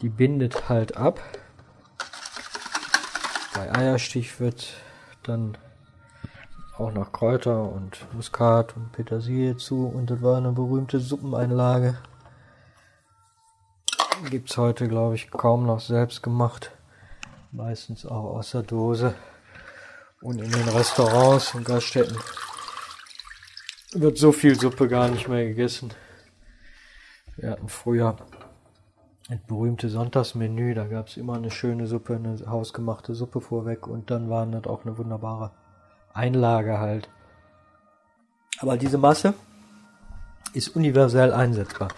[0.00, 1.20] Die bindet halt ab.
[3.54, 4.72] Bei Eierstich wird
[5.22, 5.56] dann
[6.78, 11.98] auch noch Kräuter und Muskat und Petersilie zu und das war eine berühmte Suppeneinlage.
[14.30, 16.70] Gibt es heute, glaube ich, kaum noch selbst gemacht.
[17.52, 19.14] Meistens auch aus der Dose.
[20.24, 22.16] Und in den Restaurants und Gaststätten
[23.92, 25.92] wird so viel Suppe gar nicht mehr gegessen.
[27.36, 28.16] Wir hatten früher
[29.28, 34.10] das berühmte Sonntagsmenü, da gab es immer eine schöne Suppe, eine hausgemachte Suppe vorweg und
[34.10, 35.50] dann war das auch eine wunderbare
[36.14, 37.10] Einlage halt.
[38.60, 39.34] Aber diese Masse
[40.54, 41.88] ist universell einsetzbar.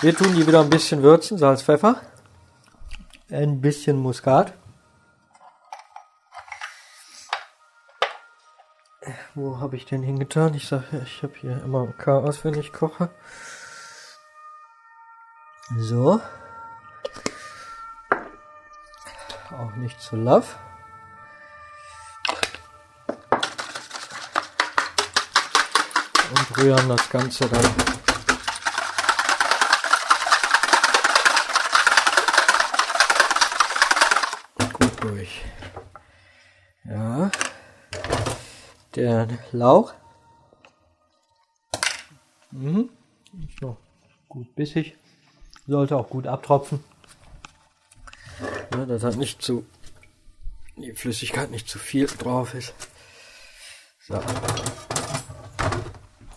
[0.00, 2.00] Wir tun die wieder ein bisschen würzen, Salz, Pfeffer,
[3.30, 4.54] ein bisschen Muskat.
[9.38, 10.54] Wo habe ich den hingetan?
[10.54, 13.10] Ich sage, ich habe hier immer Chaos, wenn ich koche.
[15.76, 16.22] So.
[19.50, 20.46] Auch nicht zu love.
[26.30, 27.74] Und rühren das Ganze dann
[34.72, 35.44] gut durch.
[36.84, 37.30] Ja.
[38.96, 39.92] Der Lauch.
[42.50, 42.88] Mhm.
[43.46, 43.76] Ist noch
[44.26, 44.96] gut bissig.
[45.66, 46.82] Sollte auch gut abtropfen.
[48.72, 49.66] Ja, dass halt nicht zu,
[50.76, 52.72] die Flüssigkeit nicht zu viel drauf ist.
[54.00, 54.18] So.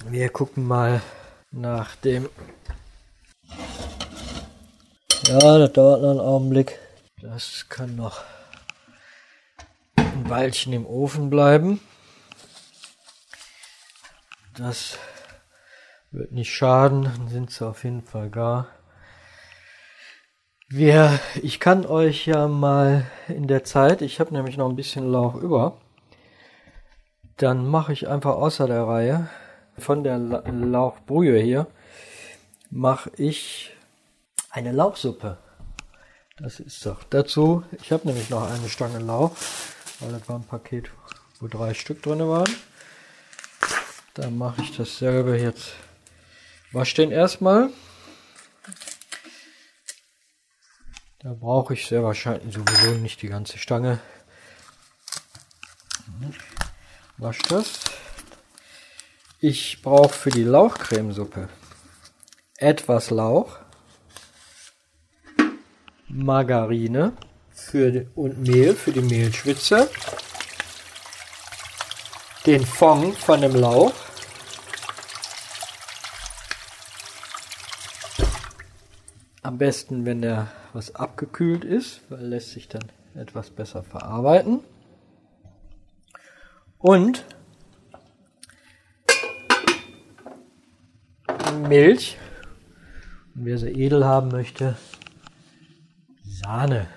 [0.09, 1.01] Wir gucken mal
[1.51, 2.27] nach dem.
[5.23, 6.77] Ja, das dauert noch einen Augenblick.
[7.21, 8.21] Das kann noch
[9.95, 11.79] ein Weilchen im Ofen bleiben.
[14.59, 14.97] Das
[16.11, 18.67] wird nicht schaden, sind sie auf jeden Fall gar.
[20.67, 25.09] Wir, ich kann euch ja mal in der Zeit, ich habe nämlich noch ein bisschen
[25.09, 25.79] Lauch über,
[27.37, 29.29] dann mache ich einfach außer der Reihe
[29.77, 31.67] von der Lauchbrühe hier,
[32.69, 33.71] mache ich
[34.49, 35.37] eine Lauchsuppe.
[36.37, 37.63] Das ist doch dazu.
[37.81, 39.31] Ich habe nämlich noch eine Stange Lauch,
[40.01, 40.91] weil das war ein Paket,
[41.39, 42.53] wo drei Stück drin waren.
[44.19, 45.71] Dann mache ich dasselbe jetzt.
[46.73, 47.69] Wasch den erstmal.
[51.19, 54.01] Da brauche ich sehr wahrscheinlich sowieso nicht die ganze Stange.
[57.17, 57.79] Wasch das.
[59.39, 61.47] Ich brauche für die Lauchcremesuppe
[62.57, 63.57] etwas Lauch,
[66.09, 67.13] Margarine
[67.51, 69.89] für, und Mehl für die Mehlschwitze,
[72.45, 73.93] den Fond von dem Lauch,
[79.49, 82.83] am besten, wenn der was abgekühlt ist, weil lässt sich dann
[83.15, 84.59] etwas besser verarbeiten.
[86.77, 87.25] Und
[91.67, 92.19] Milch.
[93.33, 94.77] Und wer sie edel haben möchte,
[96.23, 96.87] Sahne.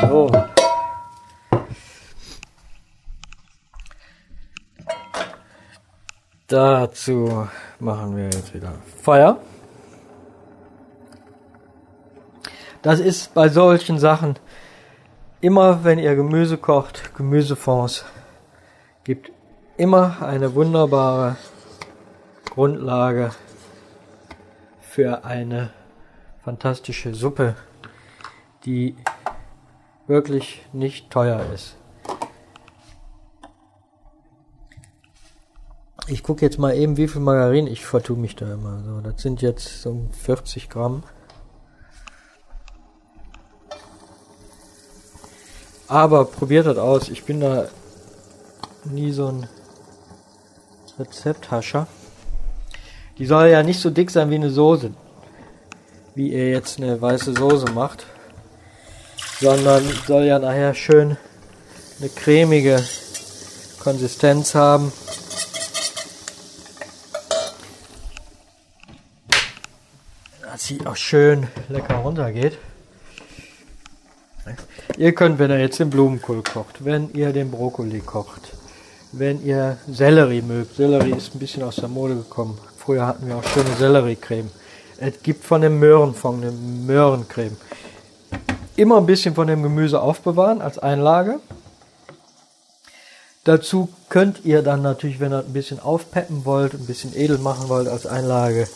[0.00, 0.32] So.
[6.48, 7.46] Dazu
[7.78, 9.40] machen wir jetzt wieder Feuer.
[12.88, 14.38] Das ist bei solchen Sachen
[15.42, 18.06] immer, wenn ihr Gemüse kocht, Gemüsefonds,
[19.04, 19.30] gibt
[19.76, 21.36] immer eine wunderbare
[22.48, 23.32] Grundlage
[24.80, 25.68] für eine
[26.42, 27.56] fantastische Suppe,
[28.64, 28.96] die
[30.06, 31.76] wirklich nicht teuer ist.
[36.06, 38.82] Ich gucke jetzt mal eben, wie viel Margarin ich vertue mich da immer.
[38.82, 41.02] So, das sind jetzt so 40 Gramm.
[45.88, 47.08] Aber probiert das aus.
[47.08, 47.68] Ich bin da
[48.84, 49.48] nie so ein
[50.98, 51.86] Rezepthascher.
[53.16, 54.92] Die soll ja nicht so dick sein wie eine Soße.
[56.14, 58.04] Wie ihr jetzt eine weiße Soße macht.
[59.40, 61.16] Sondern soll ja nachher schön
[62.00, 62.84] eine cremige
[63.80, 64.92] Konsistenz haben.
[70.42, 72.58] Dass sie auch schön lecker runtergeht.
[74.98, 78.50] Ihr könnt, wenn ihr jetzt den Blumenkohl kocht, wenn ihr den Brokkoli kocht,
[79.12, 80.74] wenn ihr Sellerie mögt.
[80.74, 82.58] Sellerie ist ein bisschen aus der Mode gekommen.
[82.76, 84.50] Früher hatten wir auch schöne Selleriecreme.
[84.98, 87.56] Es gibt von dem Möhrenfond eine Möhrencreme.
[88.74, 91.38] Immer ein bisschen von dem Gemüse aufbewahren als Einlage.
[93.44, 97.68] Dazu könnt ihr dann natürlich, wenn ihr ein bisschen aufpeppen wollt, ein bisschen edel machen
[97.68, 98.66] wollt als Einlage,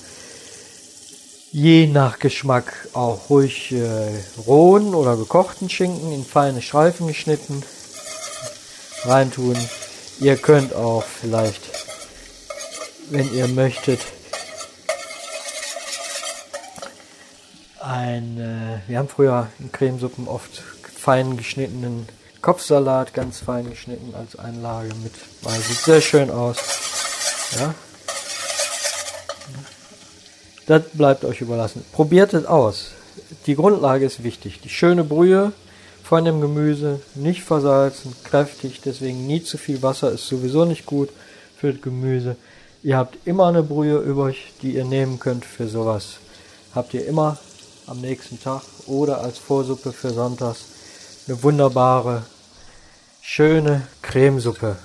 [1.52, 4.08] je nach Geschmack auch ruhig äh,
[4.46, 7.62] rohen oder gekochten Schinken in feine Streifen geschnitten
[9.04, 9.56] reintun.
[10.18, 11.60] Ihr könnt auch vielleicht,
[13.10, 14.00] wenn ihr möchtet,
[17.80, 20.62] ein, äh, wir haben früher in Cremesuppen oft
[20.96, 22.08] fein geschnittenen
[22.40, 25.12] Kopfsalat, ganz fein geschnitten als Einlage mit,
[25.42, 26.56] weil sieht sehr schön aus.
[27.58, 27.74] Ja,
[30.66, 31.84] das bleibt euch überlassen.
[31.92, 32.92] Probiert es aus.
[33.46, 34.60] Die Grundlage ist wichtig.
[34.60, 35.52] Die schöne Brühe
[36.02, 41.08] von dem Gemüse, nicht versalzen, kräftig, deswegen nie zu viel Wasser ist sowieso nicht gut
[41.56, 42.36] für das Gemüse.
[42.82, 46.18] Ihr habt immer eine Brühe übrig, die ihr nehmen könnt für sowas.
[46.74, 47.38] Habt ihr immer
[47.86, 50.64] am nächsten Tag oder als Vorsuppe für Sonntags
[51.26, 52.24] eine wunderbare,
[53.20, 54.76] schöne Cremesuppe.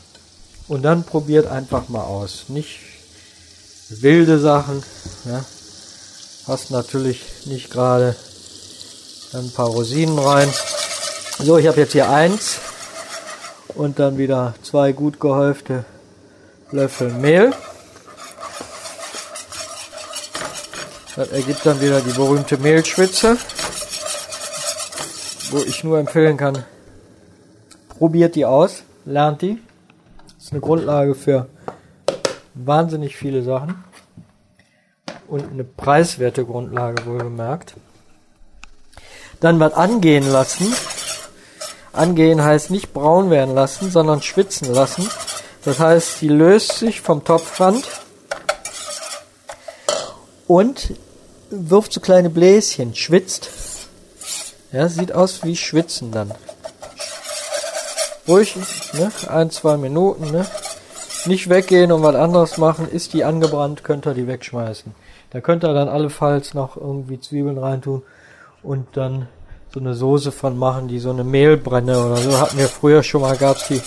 [0.67, 2.45] Und dann probiert einfach mal aus.
[2.49, 2.79] Nicht
[3.89, 4.83] wilde Sachen.
[5.25, 5.43] Ja
[6.47, 8.15] hast natürlich nicht gerade
[9.33, 10.49] ein paar Rosinen rein.
[11.39, 12.59] So, ich habe jetzt hier eins
[13.75, 15.83] und dann wieder zwei gut gehäufte
[16.71, 17.53] Löffel Mehl.
[21.15, 23.37] Das ergibt dann wieder die berühmte Mehlschwitze,
[25.51, 26.63] wo ich nur empfehlen kann,
[27.89, 29.59] probiert die aus, lernt die.
[30.37, 31.47] Das ist eine Grundlage für
[32.53, 33.83] wahnsinnig viele Sachen
[35.27, 37.75] und eine preiswerte Grundlage wohlgemerkt.
[39.39, 40.73] Dann was angehen lassen.
[41.93, 45.09] Angehen heißt nicht braun werden lassen, sondern schwitzen lassen.
[45.63, 47.83] Das heißt, die löst sich vom Topfrand
[50.47, 50.93] und
[51.49, 53.49] wirft so kleine Bläschen, schwitzt.
[54.71, 56.33] Ja, sieht aus wie Schwitzen dann.
[58.27, 58.55] Ruhig,
[58.93, 59.11] ne?
[59.27, 60.45] Ein, zwei Minuten, ne?
[61.25, 62.89] Nicht weggehen und was anderes machen.
[62.89, 64.93] Ist die angebrannt, könnt ihr die wegschmeißen.
[65.29, 68.03] Da könnt ihr dann allenfalls noch irgendwie Zwiebeln reintun
[68.63, 69.27] und dann
[69.69, 73.21] so eine Soße von machen, die so eine Mehlbrenne oder so hatten wir früher schon
[73.21, 73.81] mal, gab's die.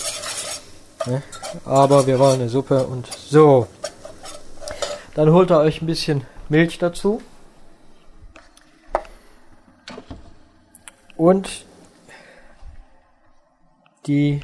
[1.07, 1.23] Ne?
[1.65, 3.67] Aber wir wollen eine Suppe und so.
[5.15, 7.21] Dann holt ihr euch ein bisschen Milch dazu.
[11.17, 11.65] Und
[14.05, 14.41] die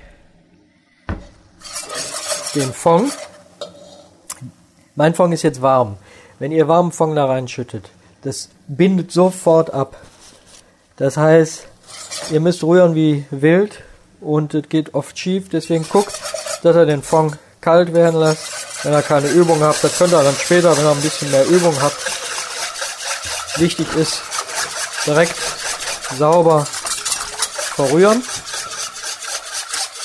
[2.56, 3.14] den Fond.
[4.96, 5.98] Mein Fond ist jetzt warm.
[6.40, 7.90] Wenn ihr warmen Fond da reinschüttet,
[8.22, 9.96] das bindet sofort ab.
[10.98, 11.68] Das heißt,
[12.32, 13.84] ihr müsst rühren wie wild
[14.22, 15.50] und es geht oft schief.
[15.50, 16.14] Deswegen guckt,
[16.64, 18.84] dass ihr den Fond kalt werden lasst.
[18.84, 21.46] Wenn ihr keine Übung habt, das könnt ihr dann später, wenn ihr ein bisschen mehr
[21.48, 21.98] Übung habt.
[23.58, 24.22] Wichtig ist,
[25.06, 25.36] direkt
[26.18, 28.24] sauber verrühren.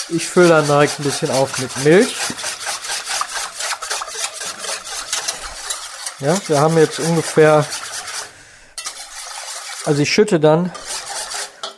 [0.09, 2.15] Ich fülle dann direkt ein bisschen auf mit Milch.
[6.23, 7.67] Ja, wir haben jetzt ungefähr,
[9.85, 10.71] also ich schütte dann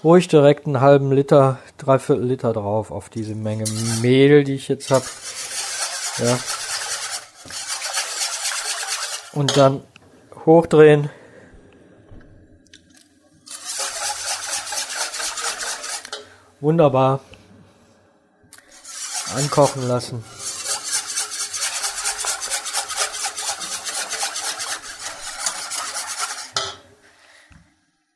[0.04, 3.64] ruhig direkt einen halben Liter, dreiviertel Liter drauf auf diese Menge
[4.02, 5.06] Mehl, die ich jetzt habe.
[6.18, 6.38] Ja.
[9.32, 9.82] Und dann
[10.44, 11.08] hochdrehen.
[16.60, 17.20] Wunderbar.
[19.34, 20.22] Ankochen lassen.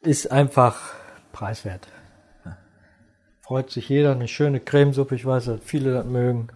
[0.09, 0.95] Ist einfach
[1.33, 1.87] preiswert.
[3.43, 6.49] Freut sich jeder, eine schöne Cremesuppe, ich weiß, dass viele das mögen.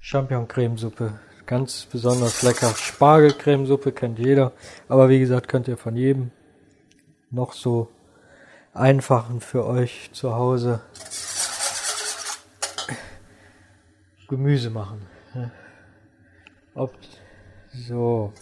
[0.00, 2.74] Champignon-Cremesuppe, ganz besonders lecker.
[2.76, 4.52] Spargel-Cremesuppe kennt jeder,
[4.88, 6.30] aber wie gesagt, könnt ihr von jedem
[7.30, 7.88] noch so
[8.74, 10.80] einfachen für euch zu Hause
[14.28, 15.06] Gemüse machen.
[16.74, 16.94] Ob
[17.72, 18.34] so.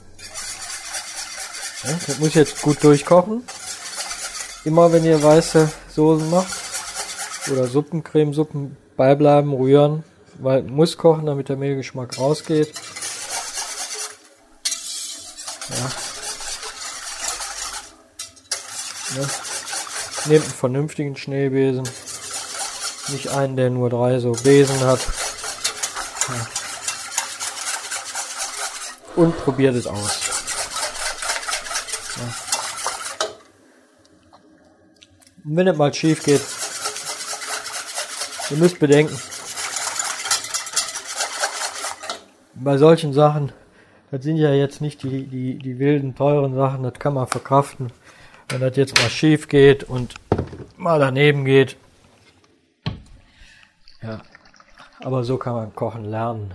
[1.83, 3.45] Das muss jetzt gut durchkochen.
[4.67, 6.53] Immer wenn ihr weiße Soßen macht
[7.53, 10.03] oder Suppen, Cremesuppen, beibleiben, rühren,
[10.41, 12.75] weil muss kochen, damit der Mehlgeschmack rausgeht.
[15.69, 15.77] Ja.
[19.21, 19.29] ja.
[20.25, 21.89] Nehmt einen vernünftigen Schneebesen.
[23.11, 24.99] Nicht einen, der nur drei so Besen hat.
[26.27, 26.49] Ja.
[29.15, 30.19] Und probiert es aus.
[32.17, 32.46] Ja.
[35.49, 36.41] Wenn es mal schief geht,
[38.51, 39.17] ihr müsst bedenken,
[42.57, 43.53] bei solchen Sachen,
[44.11, 47.93] das sind ja jetzt nicht die, die, die wilden, teuren Sachen, das kann man verkraften.
[48.49, 50.15] Wenn das jetzt mal schief geht und
[50.77, 51.77] mal daneben geht.
[54.03, 54.23] Ja,
[54.99, 56.53] aber so kann man kochen lernen.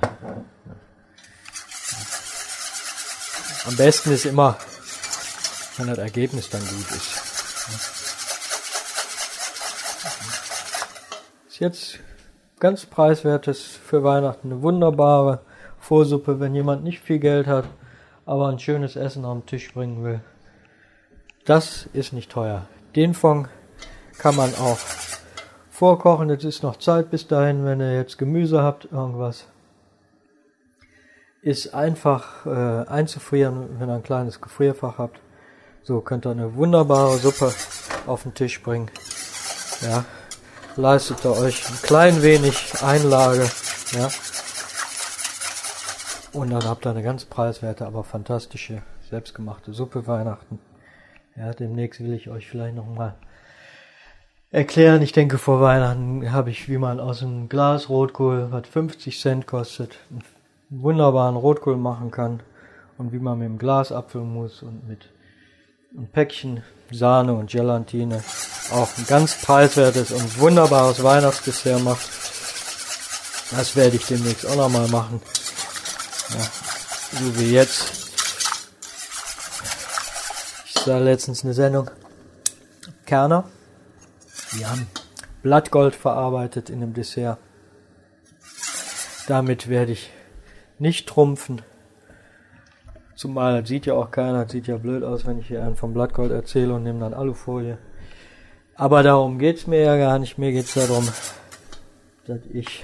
[3.65, 4.57] Am besten ist immer,
[5.77, 7.20] wenn das Ergebnis dann gut ist.
[11.61, 11.99] Jetzt
[12.59, 15.39] ganz preiswertes für Weihnachten eine wunderbare
[15.79, 17.65] Vorsuppe, wenn jemand nicht viel Geld hat,
[18.25, 20.21] aber ein schönes Essen am Tisch bringen will.
[21.45, 22.67] Das ist nicht teuer.
[22.95, 23.47] Den Fond
[24.17, 24.77] kann man auch
[25.69, 26.29] vorkochen.
[26.29, 29.45] Jetzt ist noch Zeit bis dahin, wenn ihr jetzt Gemüse habt, irgendwas.
[31.41, 35.19] Ist einfach äh, einzufrieren, wenn ihr ein kleines Gefrierfach habt.
[35.83, 37.51] So könnt ihr eine wunderbare Suppe
[38.05, 38.91] auf den Tisch bringen.
[39.81, 40.05] Ja,
[40.75, 43.49] leistet ihr euch ein klein wenig Einlage.
[43.91, 44.09] Ja,
[46.33, 50.59] und dann habt ihr eine ganz preiswerte, aber fantastische, selbstgemachte Suppe Weihnachten.
[51.35, 53.15] Ja, demnächst will ich euch vielleicht nochmal
[54.49, 55.01] erklären.
[55.01, 59.45] Ich denke, vor Weihnachten habe ich, wie man aus einem Glas Rotkohl, was 50 Cent
[59.45, 60.23] kostet, einen
[60.69, 62.41] wunderbaren Rotkohl machen kann.
[62.97, 65.09] Und wie man mit dem Glas Apfelmus und mit
[65.97, 68.23] ein Päckchen Sahne und Gelatine
[68.71, 72.07] auch ein ganz preiswertes und wunderbares Weihnachtsdessert macht.
[73.51, 75.21] Das werde ich demnächst auch nochmal machen.
[76.29, 78.11] Ja, so wie jetzt.
[80.65, 81.91] Ich sah letztens eine Sendung.
[83.05, 83.43] Kerner.
[84.53, 84.87] Die haben
[85.43, 87.37] Blattgold verarbeitet in einem Dessert.
[89.27, 90.11] Damit werde ich
[90.79, 91.61] nicht trumpfen.
[93.21, 95.75] Zumal das sieht ja auch keiner, das sieht ja blöd aus, wenn ich hier einen
[95.75, 97.77] vom Blattgold erzähle und nehme dann Alufolie.
[98.73, 100.39] Aber darum geht's mir ja gar nicht.
[100.39, 101.07] Mir geht's darum,
[102.25, 102.83] dass ich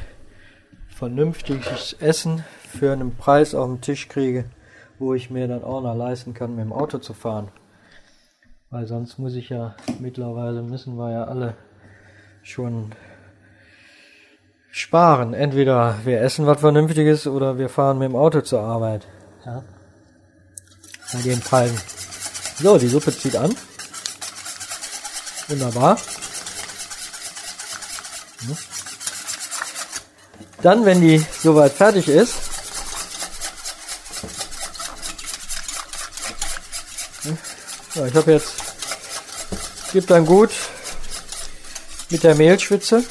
[0.90, 4.46] vernünftiges Essen für einen Preis auf den Tisch kriege,
[5.00, 7.48] wo ich mir dann auch noch leisten kann, mit dem Auto zu fahren.
[8.70, 11.56] Weil sonst muss ich ja mittlerweile, müssen wir ja alle
[12.44, 12.92] schon
[14.70, 15.34] sparen.
[15.34, 19.08] Entweder wir essen was Vernünftiges oder wir fahren mit dem Auto zur Arbeit.
[19.44, 19.64] Ja.
[21.14, 21.80] Bei den Preisen.
[22.62, 23.55] So, die Suppe zieht an.
[25.47, 25.97] Wunderbar.
[30.62, 32.34] Dann, wenn die soweit fertig ist,
[37.97, 38.53] Ja, ich habe jetzt,
[39.91, 40.51] gibt dann gut
[42.12, 43.03] mit der Mehlschwitze.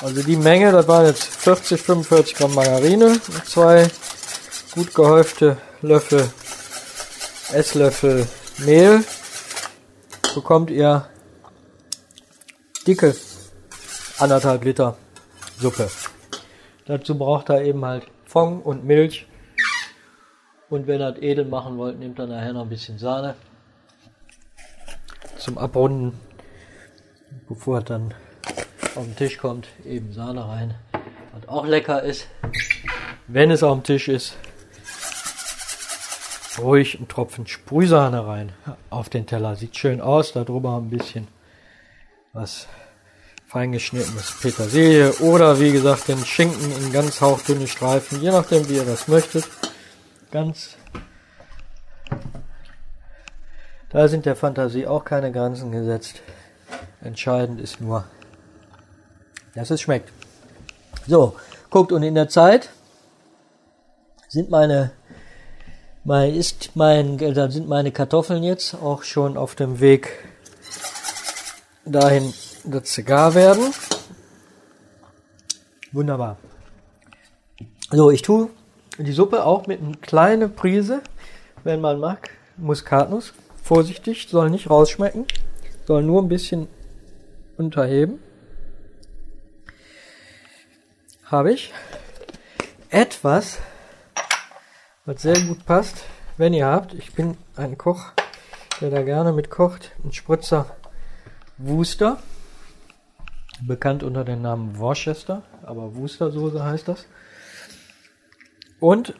[0.00, 3.90] Also die Menge, das waren jetzt 40, 45 Gramm Margarine, zwei
[4.74, 6.30] gut gehäufte Löffel,
[7.52, 8.26] Esslöffel
[8.58, 9.04] Mehl,
[10.34, 11.08] bekommt ihr
[12.86, 13.14] dicke
[14.18, 14.96] anderthalb Liter
[15.58, 15.90] Suppe.
[16.86, 19.26] Dazu braucht er eben halt Fond und Milch
[20.68, 23.34] und wenn ihr das edel machen wollt, nehmt ihr nachher noch ein bisschen Sahne
[25.36, 26.20] zum Abrunden,
[27.48, 28.14] bevor es dann
[28.94, 30.74] auf den Tisch kommt, eben Sahne rein.
[31.32, 32.28] Was auch lecker ist,
[33.26, 34.36] wenn es auf dem Tisch ist,
[36.60, 38.52] ruhig einen Tropfen Sprühsahne rein
[38.90, 39.56] auf den Teller.
[39.56, 41.28] Sieht schön aus, darüber ein bisschen
[42.32, 42.66] was
[43.46, 48.84] feingeschnittenes Petersilie oder wie gesagt den Schinken in ganz hauchdünne Streifen, je nachdem wie ihr
[48.84, 49.44] das möchtet
[50.30, 50.76] ganz.
[53.90, 56.22] Da sind der Fantasie auch keine Grenzen gesetzt.
[57.02, 58.04] Entscheidend ist nur,
[59.54, 60.12] dass es schmeckt.
[61.06, 61.34] So,
[61.70, 62.70] guckt und in der Zeit
[64.28, 64.92] sind meine
[66.02, 70.24] Mein ist mein, da sind meine Kartoffeln jetzt auch schon auf dem Weg
[71.84, 72.32] dahin,
[72.64, 73.74] dass sie gar werden.
[75.92, 76.38] Wunderbar.
[77.90, 78.48] So, ich tue
[78.96, 81.02] die Suppe auch mit einer kleinen Prise,
[81.64, 83.34] wenn man mag, Muskatnuss.
[83.62, 85.26] Vorsichtig, soll nicht rausschmecken,
[85.86, 86.66] soll nur ein bisschen
[87.58, 88.20] unterheben.
[91.24, 91.72] Habe ich
[92.88, 93.58] etwas,
[95.10, 96.04] was sehr gut passt,
[96.36, 96.94] wenn ihr habt.
[96.94, 98.12] Ich bin ein Koch,
[98.80, 99.90] der da gerne mit kocht.
[100.04, 100.76] Ein Spritzer
[101.58, 102.18] Wooster,
[103.60, 107.06] bekannt unter dem Namen Worcester, aber Wooster-Soße heißt das.
[108.78, 109.14] Und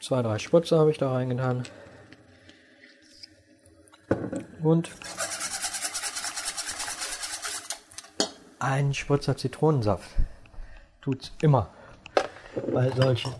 [0.00, 1.62] zwei, drei Spritzer habe ich da reingetan.
[4.64, 4.90] Und
[8.58, 10.10] ein Spritzer Zitronensaft.
[11.00, 11.70] Tut's immer
[12.72, 13.32] bei solchen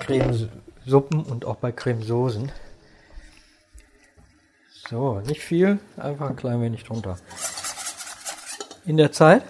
[0.00, 2.50] Cremesuppen und auch bei Cremesoßen.
[4.88, 7.18] So, nicht viel, einfach ein klein wenig drunter.
[8.84, 9.42] In der Zeit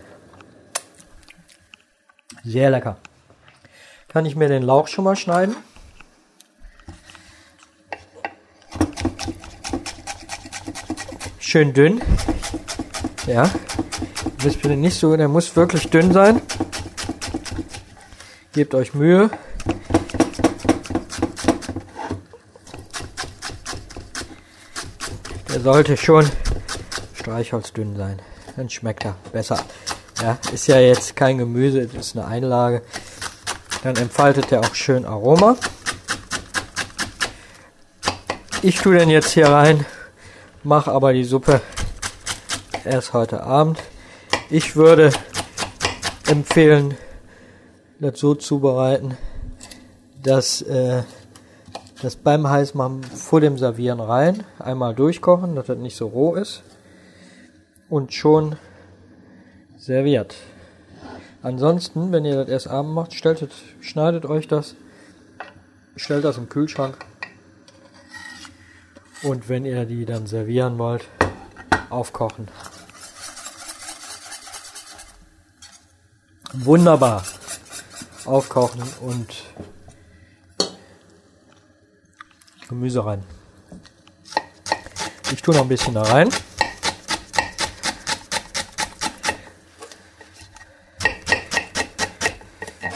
[2.42, 2.96] sehr lecker.
[4.08, 5.56] Kann ich mir den Lauch schon mal schneiden?
[11.38, 12.00] Schön dünn.
[13.26, 13.50] Ja.
[14.42, 16.40] Das bitte nicht so, der muss wirklich dünn sein.
[18.52, 19.30] Gebt euch Mühe.
[25.66, 26.24] Sollte schon
[27.14, 28.22] streichholzdünn sein.
[28.54, 29.58] Dann schmeckt er besser.
[30.22, 32.82] Ja, ist ja jetzt kein Gemüse, ist eine Einlage.
[33.82, 35.56] Dann entfaltet er auch schön Aroma.
[38.62, 39.84] Ich tue den jetzt hier rein,
[40.62, 41.60] mache aber die Suppe
[42.84, 43.82] erst heute Abend.
[44.50, 45.10] Ich würde
[46.28, 46.96] empfehlen,
[47.98, 49.18] das so zubereiten,
[50.22, 51.02] dass äh,
[52.02, 56.62] das beim Heißmachen vor dem Servieren rein einmal durchkochen, dass das nicht so roh ist
[57.88, 58.56] und schon
[59.78, 60.34] serviert.
[61.42, 63.48] Ansonsten, wenn ihr das erst abend macht, stellt,
[63.80, 64.74] schneidet euch das,
[65.96, 66.98] stellt das im Kühlschrank
[69.22, 71.08] und wenn ihr die dann servieren wollt,
[71.88, 72.48] aufkochen.
[76.52, 77.22] Wunderbar
[78.24, 79.44] aufkochen und
[82.68, 83.22] Gemüse rein.
[85.32, 86.28] Ich tue noch ein bisschen da rein.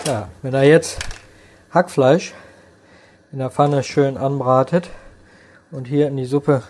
[0.07, 0.99] Ja, wenn er jetzt
[1.71, 2.35] Hackfleisch
[3.31, 4.91] in der Pfanne schön anbratet
[5.71, 6.65] und hier in die Suppe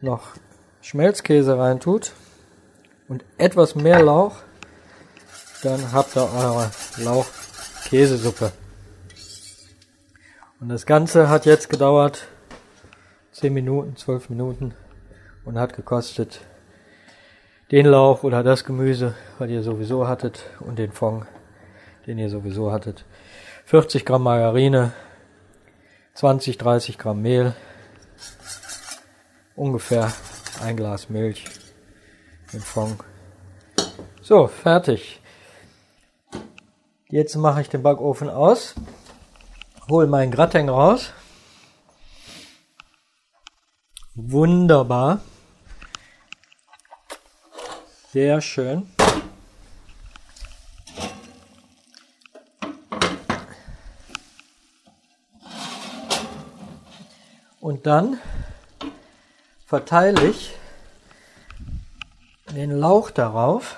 [0.00, 0.28] noch
[0.80, 2.12] Schmelzkäse reintut
[3.08, 4.36] und etwas mehr Lauch,
[5.62, 8.52] dann habt ihr eure Lauch-Käsesuppe.
[10.60, 12.26] Und das Ganze hat jetzt gedauert
[13.32, 14.74] 10 Minuten, 12 Minuten
[15.44, 16.40] und hat gekostet
[17.70, 21.26] den Lauch oder das Gemüse, was ihr sowieso hattet und den Fond
[22.08, 23.04] den ihr sowieso hattet.
[23.66, 24.92] 40 Gramm Margarine,
[26.14, 27.54] 20, 30 Gramm Mehl,
[29.54, 30.10] ungefähr
[30.62, 31.44] ein Glas Milch
[32.52, 32.98] im Fond.
[34.22, 35.20] So, fertig.
[37.10, 38.74] Jetzt mache ich den Backofen aus,
[39.88, 41.12] hole meinen Gratin raus.
[44.14, 45.20] Wunderbar.
[48.12, 48.90] Sehr schön.
[57.60, 58.18] Und dann
[59.66, 60.54] verteile ich
[62.54, 63.76] den Lauch darauf,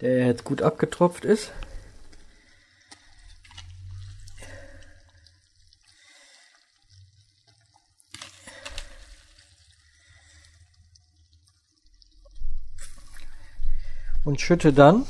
[0.00, 1.52] der jetzt gut abgetropft ist.
[14.36, 15.06] Und schütte dann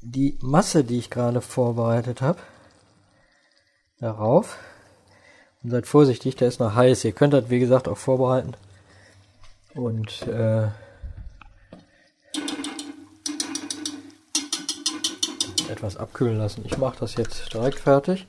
[0.00, 2.38] die Masse, die ich gerade vorbereitet habe,
[3.98, 4.56] darauf.
[5.62, 7.04] Und seid vorsichtig, der ist noch heiß.
[7.04, 8.54] Ihr könnt das, wie gesagt, auch vorbereiten.
[9.74, 10.68] Und äh,
[15.68, 16.64] etwas abkühlen lassen.
[16.64, 18.26] Ich mache das jetzt direkt fertig.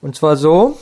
[0.00, 0.80] Und zwar so,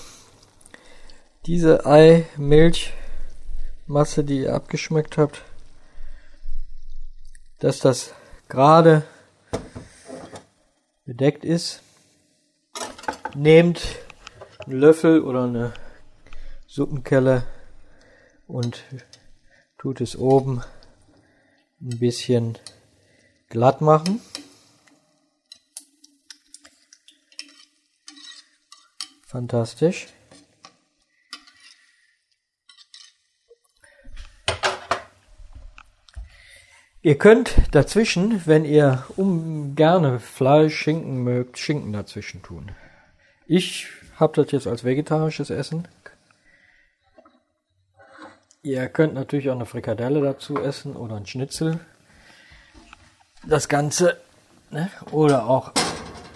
[1.45, 5.43] diese Ei-Milch-Masse, die ihr abgeschmeckt habt,
[7.61, 8.15] dass das
[8.49, 9.05] gerade
[11.05, 11.83] bedeckt ist.
[13.35, 13.81] Nehmt
[14.67, 15.73] einen Löffel oder eine
[16.67, 17.45] Suppenkelle
[18.47, 18.83] und
[19.79, 20.63] tut es oben
[21.81, 22.59] ein bisschen
[23.49, 24.21] glatt machen.
[29.27, 30.09] Fantastisch.
[37.03, 42.73] Ihr könnt dazwischen, wenn ihr um gerne Fleisch, Schinken mögt, Schinken dazwischen tun.
[43.47, 45.89] Ich habe das jetzt als vegetarisches Essen.
[48.63, 51.81] Ihr könnt natürlich auch eine Frikadelle dazu essen oder ein Schnitzel.
[53.47, 54.19] Das Ganze
[54.71, 54.91] ne?
[55.11, 55.73] oder auch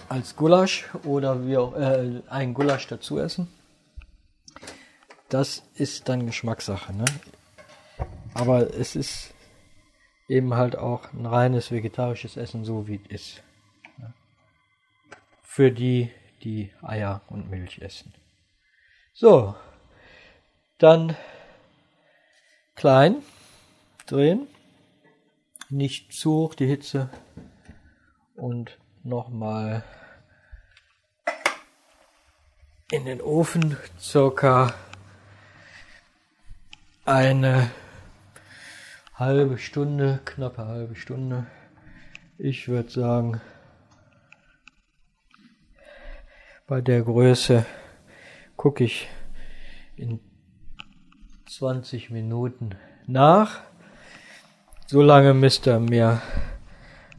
[0.08, 3.48] als Gulasch oder wie auch äh, ein Gulasch dazu essen.
[5.28, 6.94] Das ist dann Geschmackssache.
[6.94, 7.04] Ne?
[8.32, 9.33] Aber es ist
[10.28, 13.42] eben halt auch ein reines vegetarisches Essen, so wie es ist.
[15.42, 16.10] Für die,
[16.42, 18.12] die Eier und Milch essen.
[19.12, 19.54] So,
[20.78, 21.16] dann
[22.74, 23.22] klein
[24.06, 24.48] drehen,
[25.70, 27.10] nicht zu hoch die Hitze
[28.34, 29.84] und nochmal
[32.90, 34.74] in den Ofen circa
[37.04, 37.70] eine
[39.14, 41.46] halbe Stunde, knappe halbe Stunde.
[42.36, 43.40] Ich würde sagen,
[46.66, 47.64] bei der Größe
[48.56, 49.08] gucke ich
[49.94, 50.18] in
[51.48, 52.70] 20 Minuten
[53.06, 53.60] nach.
[54.86, 56.20] So lange müsst ihr mir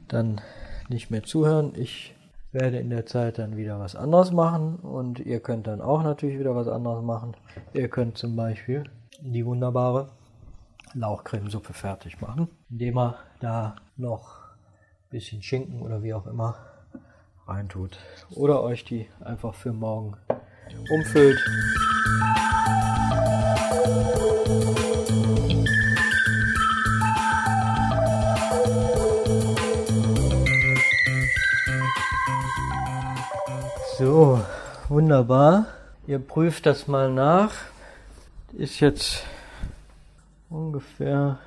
[0.09, 0.41] dann
[0.89, 1.71] nicht mehr zuhören.
[1.77, 2.13] Ich
[2.51, 6.39] werde in der Zeit dann wieder was anderes machen und ihr könnt dann auch natürlich
[6.39, 7.37] wieder was anderes machen.
[7.73, 8.83] Ihr könnt zum Beispiel
[9.21, 10.09] die wunderbare
[10.95, 16.55] Lauchcremesuppe fertig machen, indem er da noch ein bisschen Schinken oder wie auch immer
[17.47, 17.99] reintut.
[18.31, 20.15] Oder euch die einfach für morgen
[20.89, 21.39] umfüllt.
[33.97, 34.41] So,
[34.87, 35.65] wunderbar.
[36.07, 37.53] Ihr prüft das mal nach.
[38.53, 39.25] Ist jetzt
[40.55, 41.37] ungefähr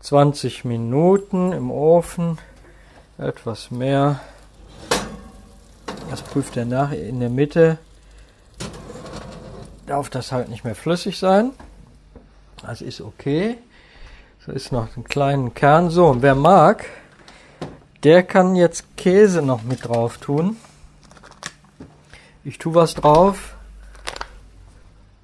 [0.00, 2.38] 20 Minuten im Ofen,
[3.18, 4.20] etwas mehr.
[6.08, 7.78] Das prüft er nach in der Mitte.
[9.86, 11.50] Darf das halt nicht mehr flüssig sein.
[12.62, 13.58] Das ist okay.
[14.46, 15.90] So ist noch ein kleinen Kern.
[15.90, 16.84] So, und wer mag,
[18.04, 20.56] der kann jetzt Käse noch mit drauf tun.
[22.44, 23.56] Ich tue was drauf.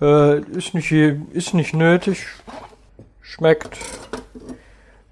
[0.00, 2.26] Äh, ist nicht, ist nicht nötig
[3.38, 3.78] schmeckt.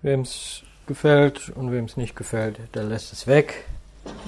[0.03, 3.65] Wem es gefällt und wem es nicht gefällt, der lässt es weg.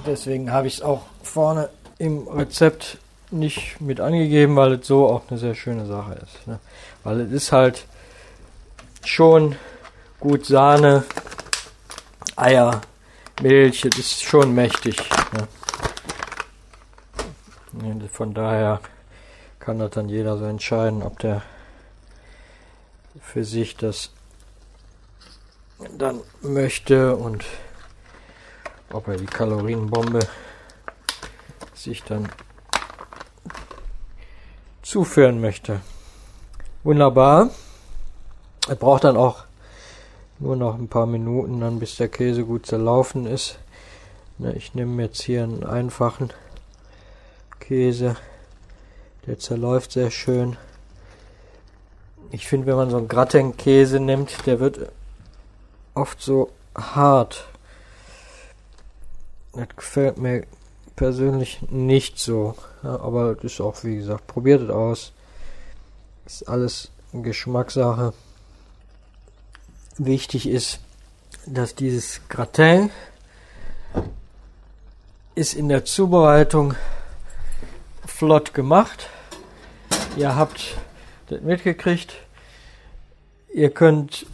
[0.06, 1.68] Deswegen habe ich es auch vorne
[1.98, 2.98] im Rezept
[3.30, 6.46] nicht mit angegeben, weil es so auch eine sehr schöne Sache ist.
[6.46, 6.58] Ne?
[7.04, 7.84] Weil es ist halt
[9.04, 9.56] schon
[10.18, 11.04] gut Sahne,
[12.36, 12.80] Eier,
[13.42, 14.96] Milch, es ist schon mächtig.
[15.32, 15.48] Ne?
[18.10, 18.80] Von daher
[19.60, 21.42] kann das dann jeder so entscheiden, ob der
[23.32, 24.10] für sich das
[25.98, 27.44] dann möchte und
[28.90, 30.20] ob er die Kalorienbombe
[31.74, 32.30] sich dann
[34.80, 35.82] zuführen möchte.
[36.84, 37.50] Wunderbar.
[38.66, 39.44] Er braucht dann auch
[40.38, 43.58] nur noch ein paar Minuten, dann bis der Käse gut zerlaufen ist.
[44.54, 46.32] Ich nehme jetzt hier einen einfachen
[47.60, 48.16] Käse.
[49.26, 50.56] Der zerläuft sehr schön.
[52.30, 54.92] Ich finde, wenn man so einen Gratin-Käse nimmt, der wird
[55.94, 57.46] oft so hart.
[59.54, 60.44] Das gefällt mir
[60.94, 62.54] persönlich nicht so.
[62.82, 65.12] Ja, aber das ist auch, wie gesagt, probiert es aus.
[66.26, 68.12] Ist alles Geschmackssache.
[69.96, 70.80] Wichtig ist,
[71.46, 72.90] dass dieses Gratin
[75.34, 76.74] ist in der Zubereitung
[78.06, 79.08] flott gemacht.
[80.16, 80.76] Ihr habt
[81.28, 82.14] das mitgekriegt.
[83.52, 84.26] Ihr könnt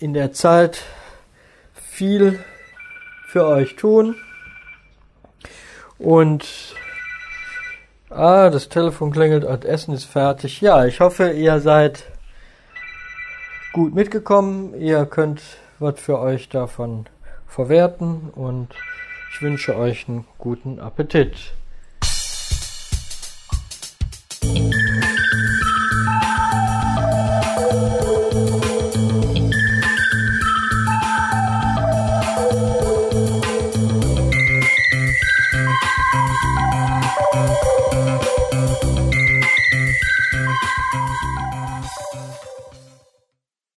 [0.00, 0.82] in der Zeit
[1.74, 2.38] viel
[3.26, 4.16] für euch tun.
[5.98, 6.46] Und
[8.10, 10.60] ah, das Telefon klingelt und Essen ist fertig.
[10.60, 12.04] Ja, ich hoffe, ihr seid
[13.72, 14.74] gut mitgekommen.
[14.80, 15.40] Ihr könnt
[15.78, 17.06] was für euch davon
[17.46, 18.68] verwerten und
[19.32, 21.54] ich wünsche euch einen guten Appetit.